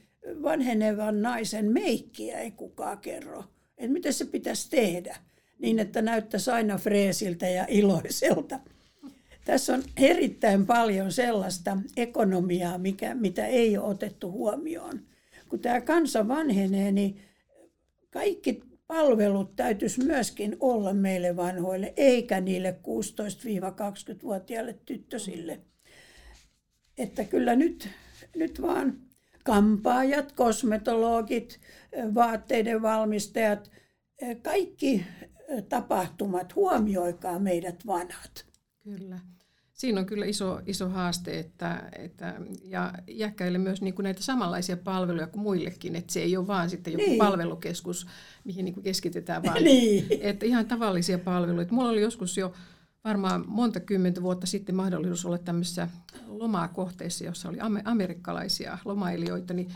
vanhenevan 0.42 1.22
naisen 1.22 1.72
meikkiä 1.72 2.38
ei 2.38 2.50
kukaan 2.50 2.98
kerro. 2.98 3.44
Että 3.78 3.92
miten 3.92 4.12
se 4.12 4.24
pitäisi 4.24 4.70
tehdä 4.70 5.16
niin, 5.58 5.78
että 5.78 6.02
näyttäisi 6.02 6.50
aina 6.50 6.78
freesiltä 6.78 7.48
ja 7.48 7.64
iloiselta. 7.68 8.60
Tässä 9.44 9.74
on 9.74 9.82
erittäin 9.96 10.66
paljon 10.66 11.12
sellaista 11.12 11.76
ekonomiaa, 11.96 12.78
mikä, 12.78 13.14
mitä 13.14 13.46
ei 13.46 13.78
ole 13.78 13.86
otettu 13.86 14.32
huomioon. 14.32 15.00
Kun 15.48 15.58
tämä 15.60 15.80
kansa 15.80 16.28
vanhenee, 16.28 16.92
niin 16.92 17.20
kaikki 18.10 18.60
palvelut 18.86 19.56
täytyisi 19.56 20.04
myöskin 20.04 20.56
olla 20.60 20.92
meille 20.94 21.36
vanhoille, 21.36 21.92
eikä 21.96 22.40
niille 22.40 22.78
16-20-vuotiaille 22.82 24.76
tyttösille. 24.86 25.60
Että 26.98 27.24
kyllä 27.24 27.56
nyt, 27.56 27.88
nyt 28.36 28.62
vaan 28.62 28.98
kampaajat, 29.44 30.32
kosmetologit, 30.32 31.60
vaatteiden 32.14 32.82
valmistajat, 32.82 33.70
kaikki 34.42 35.04
tapahtumat, 35.68 36.54
huomioikaa 36.54 37.38
meidät 37.38 37.86
vanhat. 37.86 38.46
Kyllä. 38.84 39.18
Siinä 39.72 40.00
on 40.00 40.06
kyllä 40.06 40.26
iso, 40.26 40.60
iso 40.66 40.88
haaste, 40.88 41.38
että, 41.38 41.88
että, 41.98 42.34
ja 42.64 42.92
iäkkäille 43.08 43.58
myös 43.58 43.82
niin 43.82 43.94
kuin 43.94 44.04
näitä 44.04 44.22
samanlaisia 44.22 44.76
palveluja 44.76 45.26
kuin 45.26 45.42
muillekin, 45.42 45.96
että 45.96 46.12
se 46.12 46.20
ei 46.20 46.36
ole 46.36 46.46
vaan 46.46 46.70
sitten 46.70 46.92
joku 46.92 47.04
niin. 47.04 47.18
palvelukeskus, 47.18 48.06
mihin 48.44 48.64
niin 48.64 48.74
kuin 48.74 48.84
keskitetään, 48.84 49.42
vaan 49.42 49.64
niin. 49.64 50.06
että 50.20 50.46
ihan 50.46 50.66
tavallisia 50.66 51.18
palveluita. 51.18 51.74
Mulla 51.74 51.88
oli 51.88 52.00
joskus 52.00 52.38
jo 52.38 52.52
varmaan 53.04 53.44
monta 53.46 53.80
kymmentä 53.80 54.22
vuotta 54.22 54.46
sitten 54.46 54.74
mahdollisuus 54.74 55.26
olla 55.26 55.38
tämmöisessä 55.38 55.88
lomakohteessa, 56.26 57.24
jossa 57.24 57.48
oli 57.48 57.58
amerikkalaisia 57.84 58.78
lomailijoita, 58.84 59.54
niin 59.54 59.68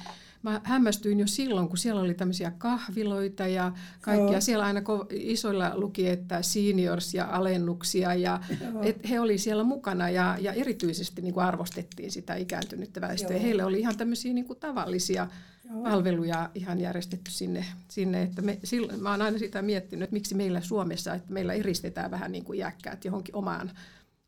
mä 0.43 0.61
hämmästyin 0.65 1.21
jo 1.21 1.27
silloin, 1.27 1.69
kun 1.69 1.79
siellä 1.79 2.01
oli 2.01 2.15
tämmöisiä 2.15 2.53
kahviloita 2.59 3.47
ja 3.47 3.73
kaikkia. 4.01 4.33
Joo. 4.33 4.41
Siellä 4.41 4.65
aina 4.65 4.83
isoilla 5.11 5.73
luki, 5.75 6.09
että 6.09 6.43
seniors 6.43 7.15
ja 7.15 7.25
alennuksia 7.25 8.15
ja 8.15 8.41
et 8.83 9.11
he 9.11 9.21
oli 9.21 9.39
siellä 9.39 9.65
mukana 9.65 10.11
ja, 10.11 10.37
ja 10.41 10.53
erityisesti 10.53 11.23
niin 11.23 11.35
kuin 11.35 11.45
arvostettiin 11.45 12.11
sitä 12.11 12.35
ikääntynyttä 12.35 13.01
väestöä. 13.01 13.37
Joo. 13.37 13.43
Heille 13.43 13.65
oli 13.65 13.81
ihan 13.81 13.97
tämmöisiä 13.97 14.33
niin 14.33 14.45
kuin 14.45 14.59
tavallisia 14.59 15.29
Joo. 15.71 15.83
palveluja 15.83 16.51
ihan 16.55 16.81
järjestetty 16.81 17.31
sinne. 17.31 17.65
sinne 17.89 18.23
että 18.23 18.43
me, 18.43 18.59
silloin, 18.65 19.03
mä 19.03 19.11
oon 19.11 19.23
aina 19.23 19.39
sitä 19.39 19.63
miettinyt, 19.63 20.03
että 20.03 20.15
miksi 20.15 20.35
meillä 20.35 20.61
Suomessa, 20.61 21.15
että 21.15 21.33
meillä 21.33 21.53
eristetään 21.53 22.11
vähän 22.11 22.33
niin 22.33 22.45
kuin 22.45 22.59
jäkkäät 22.59 23.05
johonkin 23.05 23.37
omaan, 23.37 23.71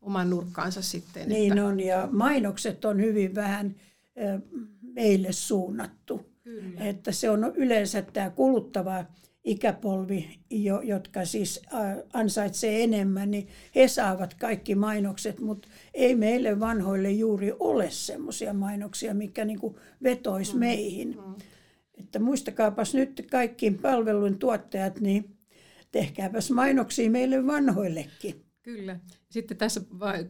omaan 0.01 0.29
nurkkaansa 0.29 0.81
sitten. 0.81 1.29
Niin 1.29 1.51
että, 1.53 1.65
on 1.65 1.79
ja 1.79 2.09
mainokset 2.11 2.85
on 2.85 3.01
hyvin 3.01 3.35
vähän 3.35 3.75
meille 4.95 5.31
suunnattu. 5.31 6.21
Kyllä. 6.43 6.81
Että 6.85 7.11
se 7.11 7.29
on 7.29 7.53
yleensä 7.55 8.01
tämä 8.01 8.29
kuluttava 8.29 9.05
ikäpolvi, 9.43 10.39
jotka 10.83 11.25
siis 11.25 11.61
ansaitsee 12.13 12.83
enemmän, 12.83 13.31
niin 13.31 13.47
he 13.75 13.87
saavat 13.87 14.33
kaikki 14.33 14.75
mainokset, 14.75 15.39
mutta 15.39 15.67
ei 15.93 16.15
meille 16.15 16.59
vanhoille 16.59 17.11
juuri 17.11 17.53
ole 17.59 17.89
semmoisia 17.89 18.53
mainoksia, 18.53 19.13
mikä 19.13 19.45
niin 19.45 19.59
vetoisi 20.03 20.53
mm. 20.53 20.59
meihin. 20.59 21.07
Mm. 21.09 21.35
Että 21.99 22.19
muistakaapas 22.19 22.93
nyt 22.93 23.27
kaikki 23.31 23.71
palvelun 23.71 24.39
tuottajat, 24.39 24.99
niin 24.99 25.37
tehkääpäs 25.91 26.51
mainoksia 26.51 27.09
meille 27.09 27.47
vanhoillekin. 27.47 28.44
Kyllä. 28.65 28.99
Sitten 29.29 29.57
tässä, 29.57 29.81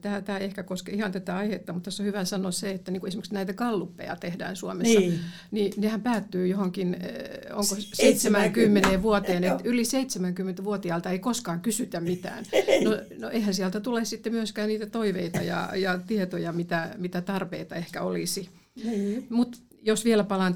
tämä, 0.01 0.21
tämä 0.21 0.37
ehkä 0.37 0.63
koske 0.63 0.91
ihan 0.91 1.11
tätä 1.11 1.37
aihetta, 1.37 1.73
mutta 1.73 1.85
tässä 1.85 2.03
on 2.03 2.07
hyvä 2.07 2.25
sanoa 2.25 2.51
se, 2.51 2.71
että 2.71 2.91
niin 2.91 2.99
kuin 2.99 3.07
esimerkiksi 3.07 3.33
näitä 3.33 3.53
kalluppeja 3.53 4.15
tehdään 4.15 4.55
Suomessa, 4.55 4.99
niin, 4.99 5.19
niin 5.51 5.73
nehän 5.77 6.01
päättyy 6.01 6.47
johonkin, 6.47 6.93
eh, 6.93 7.39
onko 7.51 7.75
70 7.93 9.01
vuoteen, 9.01 9.43
että 9.43 9.63
yli 9.63 9.83
70-vuotiaalta 9.83 11.09
ei 11.09 11.19
koskaan 11.19 11.61
kysytä 11.61 11.99
mitään. 11.99 12.45
No, 12.83 12.91
no 13.19 13.29
eihän 13.29 13.53
sieltä 13.53 13.79
tule 13.79 14.05
sitten 14.05 14.33
myöskään 14.33 14.67
niitä 14.67 14.85
toiveita 14.85 15.41
ja, 15.41 15.69
ja 15.75 15.99
tietoja, 16.07 16.51
mitä, 16.51 16.95
mitä 16.97 17.21
tarpeita 17.21 17.75
ehkä 17.75 18.01
olisi. 18.01 18.49
Niin. 18.83 19.27
Mutta 19.29 19.57
jos 19.81 20.05
vielä 20.05 20.23
palaan 20.23 20.55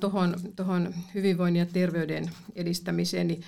tuohon 0.55 0.93
hyvinvoinnin 1.15 1.59
ja 1.59 1.65
terveyden 1.65 2.29
edistämiseen, 2.55 3.27
niin 3.27 3.41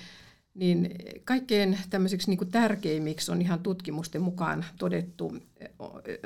niin 0.54 0.90
kaikkein 1.24 1.78
tämmöiseksi 1.90 2.30
niin 2.30 2.38
kuin 2.38 2.50
tärkeimmiksi 2.50 3.32
on 3.32 3.42
ihan 3.42 3.60
tutkimusten 3.60 4.22
mukaan 4.22 4.64
todettu 4.78 5.36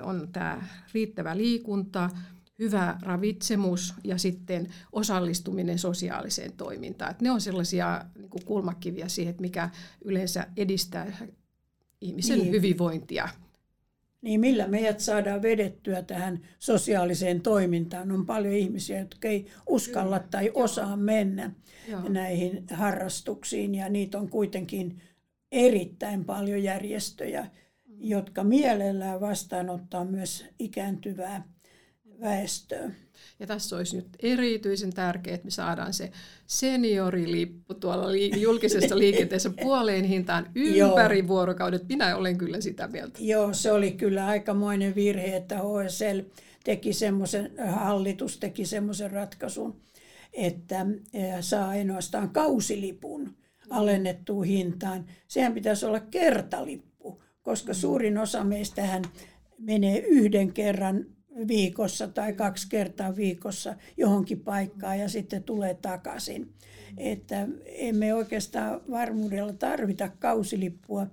on 0.02 0.28
tämä 0.32 0.62
riittävä 0.94 1.36
liikunta, 1.36 2.10
hyvä 2.58 2.98
ravitsemus 3.02 3.94
ja 4.04 4.18
sitten 4.18 4.68
osallistuminen 4.92 5.78
sosiaaliseen 5.78 6.52
toimintaan. 6.52 7.10
Et 7.10 7.20
ne 7.20 7.30
on 7.30 7.40
sellaisia 7.40 8.04
niin 8.18 8.30
kuin 8.30 8.44
kulmakiviä 8.44 9.08
siihen, 9.08 9.30
että 9.30 9.40
mikä 9.40 9.70
yleensä 10.04 10.46
edistää 10.56 11.16
ihmisen 12.00 12.38
niin. 12.38 12.52
hyvinvointia. 12.52 13.28
Niin 14.26 14.40
millä 14.40 14.66
meidät 14.66 15.00
saadaan 15.00 15.42
vedettyä 15.42 16.02
tähän 16.02 16.40
sosiaaliseen 16.58 17.40
toimintaan? 17.40 18.12
On 18.12 18.26
paljon 18.26 18.54
ihmisiä, 18.54 18.98
jotka 18.98 19.28
ei 19.28 19.46
uskalla 19.68 20.18
tai 20.18 20.50
osaa 20.54 20.96
mennä. 20.96 21.50
Joo. 21.88 22.08
näihin 22.08 22.64
harrastuksiin 22.70 23.74
ja 23.74 23.88
niitä 23.88 24.18
on 24.18 24.28
kuitenkin 24.28 25.02
erittäin 25.52 26.24
paljon 26.24 26.62
järjestöjä, 26.62 27.40
mm. 27.42 27.96
jotka 27.98 28.44
mielellään 28.44 29.20
vastaanottaa 29.20 30.04
myös 30.04 30.44
ikääntyvää 30.58 31.48
väestöä. 32.20 32.90
Ja 33.40 33.46
tässä 33.46 33.76
olisi 33.76 33.96
nyt 33.96 34.08
erityisen 34.22 34.92
tärkeää, 34.92 35.34
että 35.34 35.44
me 35.44 35.50
saadaan 35.50 35.94
se 35.94 36.10
seniorilippu 36.46 37.74
tuolla 37.74 38.12
li- 38.12 38.40
julkisessa 38.40 38.98
liikenteessä 39.04 39.50
puoleen 39.50 40.04
hintaan 40.04 40.50
ympäri 40.54 41.28
vuorokaudet. 41.28 41.88
Minä 41.88 42.16
olen 42.16 42.38
kyllä 42.38 42.60
sitä 42.60 42.88
mieltä. 42.88 43.18
Joo, 43.22 43.54
se 43.54 43.72
oli 43.72 43.92
kyllä 43.92 44.26
aikamoinen 44.26 44.94
virhe, 44.94 45.36
että 45.36 45.58
HSL 45.58 46.20
teki 46.64 46.92
semmoisen, 46.92 47.52
hallitus 47.66 48.38
teki 48.38 48.66
semmoisen 48.66 49.10
ratkaisun, 49.10 49.80
että 50.32 50.86
saa 51.40 51.68
ainoastaan 51.68 52.30
kausilipun 52.30 53.36
alennettuun 53.70 54.44
hintaan. 54.44 55.06
Sehän 55.28 55.54
pitäisi 55.54 55.86
olla 55.86 56.00
kertalippu, 56.00 57.22
koska 57.42 57.72
mm. 57.72 57.76
suurin 57.76 58.18
osa 58.18 58.44
meistähän 58.44 59.02
menee 59.58 59.98
yhden 59.98 60.52
kerran 60.52 61.06
viikossa 61.48 62.08
tai 62.08 62.32
kaksi 62.32 62.68
kertaa 62.68 63.16
viikossa 63.16 63.74
johonkin 63.96 64.40
paikkaan 64.40 64.98
ja 64.98 65.08
sitten 65.08 65.42
tulee 65.42 65.74
takaisin. 65.74 66.52
Että 66.96 67.48
emme 67.64 68.14
oikeastaan 68.14 68.80
varmuudella 68.90 69.52
tarvita 69.52 70.08
kausilippua. 70.08 71.06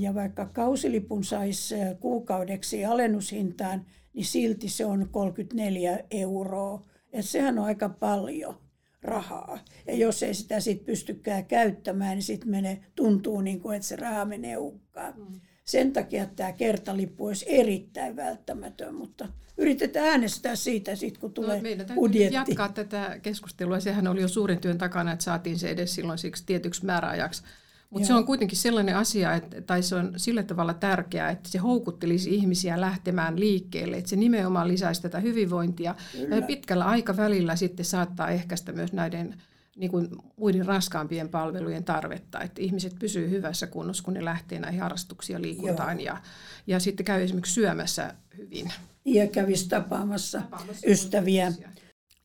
Ja 0.00 0.14
vaikka 0.14 0.46
kausilipun 0.46 1.24
saisi 1.24 1.74
kuukaudeksi 2.00 2.84
alennushintaan, 2.84 3.86
niin 4.14 4.24
silti 4.24 4.68
se 4.68 4.84
on 4.84 5.08
34 5.10 6.04
euroa 6.10 6.82
et 7.12 7.24
sehän 7.24 7.58
on 7.58 7.64
aika 7.64 7.88
paljon 7.88 8.54
rahaa. 9.02 9.58
Ja 9.86 9.94
jos 9.94 10.22
ei 10.22 10.34
sitä 10.34 10.60
sit 10.60 10.84
pystykään 10.84 11.46
käyttämään, 11.46 12.14
niin 12.14 12.22
sitten 12.22 12.80
tuntuu 12.94 13.40
niin 13.40 13.60
kuin, 13.60 13.76
että 13.76 13.88
se 13.88 13.96
raha 13.96 14.24
menee 14.24 14.54
hukkaan. 14.54 15.14
Mm. 15.16 15.40
Sen 15.64 15.92
takia 15.92 16.26
tämä 16.26 16.52
kertalippu 16.52 17.26
olisi 17.26 17.44
erittäin 17.48 18.16
välttämätön, 18.16 18.94
mutta 18.94 19.28
yritetään 19.56 20.06
äänestää 20.06 20.56
siitä 20.56 20.96
sitten, 20.96 21.20
kun 21.20 21.32
tulee 21.32 21.56
no, 21.56 21.62
meidän 21.62 21.86
budjetti. 21.94 22.34
jatkaa 22.34 22.68
tätä 22.68 23.18
keskustelua. 23.22 23.80
Sehän 23.80 24.08
oli 24.08 24.20
jo 24.20 24.28
suurin 24.28 24.60
työn 24.60 24.78
takana, 24.78 25.12
että 25.12 25.24
saatiin 25.24 25.58
se 25.58 25.70
edes 25.70 25.94
silloin 25.94 26.18
siksi 26.18 26.46
tietyksi 26.46 26.84
määräajaksi 26.84 27.42
mutta 27.92 28.06
se 28.06 28.14
on 28.14 28.26
kuitenkin 28.26 28.58
sellainen 28.58 28.96
asia, 28.96 29.34
että, 29.34 29.60
tai 29.60 29.82
se 29.82 29.94
on 29.94 30.12
sillä 30.16 30.42
tavalla 30.42 30.74
tärkeää, 30.74 31.30
että 31.30 31.48
se 31.48 31.58
houkuttelisi 31.58 32.34
ihmisiä 32.34 32.80
lähtemään 32.80 33.40
liikkeelle, 33.40 33.96
että 33.96 34.10
se 34.10 34.16
nimenomaan 34.16 34.68
lisäisi 34.68 35.02
tätä 35.02 35.20
hyvinvointia. 35.20 35.94
Kyllä. 36.12 36.36
Ja 36.36 36.42
pitkällä 36.42 36.84
aikavälillä 36.84 37.56
sitten 37.56 37.84
saattaa 37.84 38.30
ehkäistä 38.30 38.72
myös 38.72 38.92
näiden 38.92 39.42
niin 39.76 39.90
kuin 39.90 40.08
muiden 40.36 40.66
raskaampien 40.66 41.28
palvelujen 41.28 41.84
tarvetta, 41.84 42.40
että 42.40 42.62
ihmiset 42.62 42.96
pysyvät 42.98 43.30
hyvässä 43.30 43.66
kunnossa, 43.66 44.04
kun 44.04 44.14
ne 44.14 44.24
lähtee 44.24 44.60
näihin 44.60 44.80
harrastuksiin 44.80 45.42
liikuntaan 45.42 46.00
ja, 46.00 46.16
ja 46.66 46.80
sitten 46.80 47.06
käy 47.06 47.22
esimerkiksi 47.22 47.54
syömässä 47.54 48.14
hyvin. 48.38 48.72
Ja 49.04 49.26
kävisi 49.26 49.68
tapaamassa, 49.68 50.40
tapaamassa 50.40 50.86
ystäviä. 50.86 51.52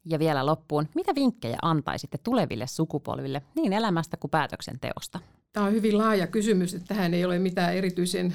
Ja 0.06 0.20
vielä 0.20 0.46
loppuun, 0.46 0.88
mitä 0.96 1.16
vinkkejä 1.16 1.58
antaisitte 1.62 2.18
tuleville 2.24 2.68
sukupolville 2.68 3.42
niin 3.56 3.74
elämästä 3.74 4.18
kuin 4.18 4.32
päätöksenteosta? 4.32 5.20
Tämä 5.54 5.66
on 5.66 5.74
hyvin 5.74 5.98
laaja 5.98 6.28
kysymys, 6.28 6.74
että 6.74 6.88
tähän 6.88 7.14
ei 7.14 7.26
ole 7.26 7.40
mitään 7.40 7.74
erityisen 7.76 8.34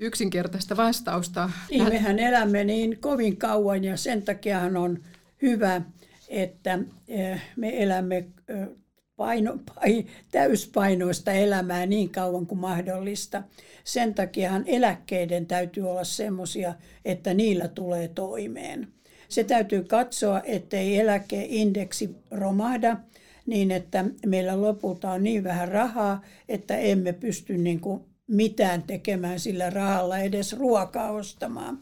yksinkertaista 0.00 0.76
vastausta. 0.76 1.50
Niin, 1.70 1.88
mehän 1.88 2.18
elämme 2.18 2.64
niin 2.64 2.98
kovin 3.00 3.36
kauan 3.36 3.84
ja 3.84 3.96
sen 3.96 4.22
takiahan 4.22 4.76
on 4.76 4.98
hyvä, 5.42 5.82
että 6.28 6.78
eh, 7.08 7.42
me 7.56 7.82
elämme 7.82 8.16
eh, 8.16 8.68
paino, 9.16 9.58
pai, 9.74 10.04
täyspainoista 10.30 11.32
elämää 11.32 11.86
niin 11.86 12.10
kauan 12.10 12.46
kuin 12.46 12.58
mahdollista. 12.58 13.42
Sen 13.84 14.14
takiahan 14.14 14.64
eläkkeiden 14.66 15.46
täytyy 15.46 15.90
olla 15.90 16.04
semmoisia, 16.04 16.74
että 17.04 17.34
niillä 17.34 17.68
tulee 17.68 18.08
toimeen. 18.08 18.88
Se 19.28 19.44
täytyy 19.44 19.84
katsoa, 19.84 20.42
ettei 20.44 21.00
eläkeindeksi 21.00 22.16
romahda– 22.30 22.96
niin, 23.46 23.70
että 23.70 24.04
meillä 24.26 24.62
lopulta 24.62 25.10
on 25.10 25.22
niin 25.22 25.44
vähän 25.44 25.68
rahaa, 25.68 26.22
että 26.48 26.76
emme 26.76 27.12
pysty 27.12 27.58
niin 27.58 27.80
kuin 27.80 28.00
mitään 28.26 28.82
tekemään 28.82 29.40
sillä 29.40 29.70
rahalla, 29.70 30.18
edes 30.18 30.52
ruokaa 30.52 31.10
ostamaan. 31.10 31.78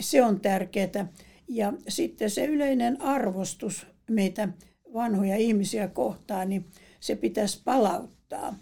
Se 0.00 0.22
on 0.22 0.40
tärkeää. 0.40 1.06
Ja 1.48 1.72
sitten 1.88 2.30
se 2.30 2.44
yleinen 2.46 3.00
arvostus 3.00 3.86
meitä 4.10 4.48
vanhoja 4.92 5.36
ihmisiä 5.36 5.88
kohtaan, 5.88 6.48
niin 6.48 6.66
se 7.00 7.16
pitäisi 7.16 7.60
palauttaa 7.64 8.58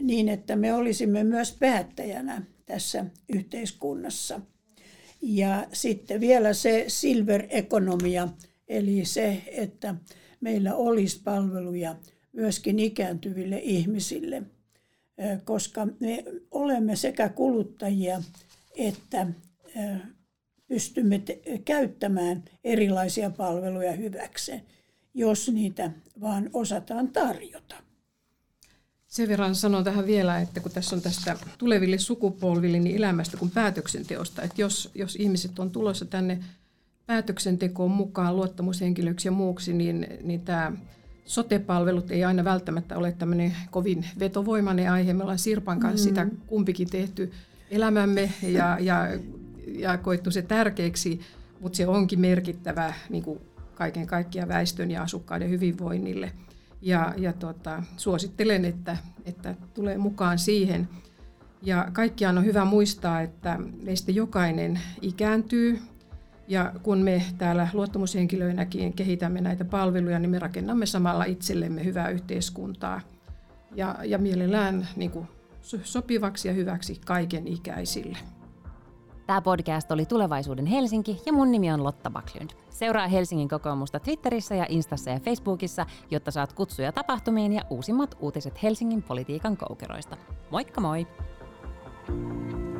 niin, 0.00 0.28
että 0.28 0.56
me 0.56 0.74
olisimme 0.74 1.24
myös 1.24 1.56
päättäjänä 1.58 2.42
tässä 2.66 3.04
yhteiskunnassa. 3.28 4.40
Ja 5.22 5.66
sitten 5.72 6.20
vielä 6.20 6.52
se 6.52 6.84
silver-ekonomia, 6.88 8.28
eli 8.68 9.04
se, 9.04 9.42
että 9.46 9.94
meillä 10.40 10.74
olisi 10.74 11.20
palveluja 11.24 11.96
myöskin 12.32 12.78
ikääntyville 12.78 13.58
ihmisille, 13.58 14.42
koska 15.44 15.88
me 16.00 16.24
olemme 16.50 16.96
sekä 16.96 17.28
kuluttajia 17.28 18.22
että 18.76 19.26
pystymme 20.72 21.18
te- 21.18 21.40
käyttämään 21.64 22.44
erilaisia 22.64 23.30
palveluja 23.30 23.92
hyväkseen, 23.92 24.62
jos 25.14 25.48
niitä 25.48 25.90
vaan 26.20 26.50
osataan 26.52 27.08
tarjota. 27.08 27.74
Sen 29.08 29.28
verran 29.28 29.54
sanon 29.54 29.84
tähän 29.84 30.06
vielä, 30.06 30.40
että 30.40 30.60
kun 30.60 30.72
tässä 30.72 30.96
on 30.96 31.02
tästä 31.02 31.36
tuleville 31.58 31.98
sukupolville 31.98 32.78
niin 32.78 32.96
elämästä 32.96 33.36
kuin 33.36 33.50
päätöksenteosta, 33.50 34.42
että 34.42 34.60
jos, 34.60 34.90
jos 34.94 35.16
ihmiset 35.16 35.58
on 35.58 35.70
tulossa 35.70 36.04
tänne 36.04 36.38
päätöksentekoon 37.06 37.90
mukaan 37.90 38.36
luottamushenkilöksi 38.36 39.28
ja 39.28 39.32
muuksi, 39.32 39.72
niin, 39.72 40.06
niin 40.22 40.40
tämä 40.40 40.72
sotepalvelut 41.24 42.10
ei 42.10 42.24
aina 42.24 42.44
välttämättä 42.44 42.98
ole 42.98 43.12
tämmöinen 43.12 43.56
kovin 43.70 44.06
vetovoimainen 44.18 44.92
aihe. 44.92 45.12
Me 45.12 45.22
ollaan 45.22 45.38
Sirpan 45.38 45.80
kanssa 45.80 46.10
mm-hmm. 46.10 46.30
sitä 46.30 46.44
kumpikin 46.46 46.90
tehty 46.90 47.32
elämämme 47.70 48.32
ja, 48.42 48.78
ja, 48.80 49.08
ja 49.66 49.98
koettu 49.98 50.30
se 50.30 50.42
tärkeäksi, 50.42 51.20
mutta 51.60 51.76
se 51.76 51.86
onkin 51.86 52.20
merkittävä 52.20 52.94
niin 53.10 53.22
kuin 53.22 53.40
kaiken 53.74 54.06
kaikkiaan 54.06 54.48
väestön 54.48 54.90
ja 54.90 55.02
asukkaiden 55.02 55.50
hyvinvoinnille. 55.50 56.32
Ja, 56.82 57.14
ja 57.16 57.32
tota, 57.32 57.82
suosittelen, 57.96 58.64
että, 58.64 58.96
että 59.24 59.54
tulee 59.74 59.98
mukaan 59.98 60.38
siihen. 60.38 60.88
Ja 61.62 61.88
kaikkiaan 61.92 62.38
on 62.38 62.44
hyvä 62.44 62.64
muistaa, 62.64 63.20
että 63.20 63.58
meistä 63.82 64.12
jokainen 64.12 64.80
ikääntyy 65.00 65.78
ja 66.48 66.72
kun 66.82 66.98
me 66.98 67.22
täällä 67.38 67.68
luottamushenkilöinäkin 67.72 68.92
kehitämme 68.92 69.40
näitä 69.40 69.64
palveluja, 69.64 70.18
niin 70.18 70.30
me 70.30 70.38
rakennamme 70.38 70.86
samalla 70.86 71.24
itsellemme 71.24 71.84
hyvää 71.84 72.08
yhteiskuntaa 72.08 73.00
ja, 73.74 73.96
ja 74.04 74.18
mielellään 74.18 74.88
niin 74.96 75.10
kuin 75.10 75.26
sopivaksi 75.82 76.48
ja 76.48 76.54
hyväksi 76.54 77.00
kaiken 77.06 77.48
ikäisille. 77.48 78.18
Tämä 79.32 79.42
podcast 79.42 79.92
oli 79.92 80.06
Tulevaisuuden 80.06 80.66
Helsinki 80.66 81.22
ja 81.26 81.32
mun 81.32 81.50
nimi 81.50 81.72
on 81.72 81.84
Lotta 81.84 82.10
Backlund. 82.10 82.50
Seuraa 82.70 83.08
Helsingin 83.08 83.48
kokoomusta 83.48 84.00
Twitterissä 84.00 84.54
ja 84.54 84.66
Instassa 84.68 85.10
ja 85.10 85.20
Facebookissa, 85.20 85.86
jotta 86.10 86.30
saat 86.30 86.52
kutsuja 86.52 86.92
tapahtumiin 86.92 87.52
ja 87.52 87.62
uusimmat 87.70 88.16
uutiset 88.20 88.62
Helsingin 88.62 89.02
politiikan 89.02 89.56
koukeroista. 89.56 90.16
Moikka 90.50 90.80
moi! 90.80 91.06
thank 92.06 92.52
you 92.52 92.71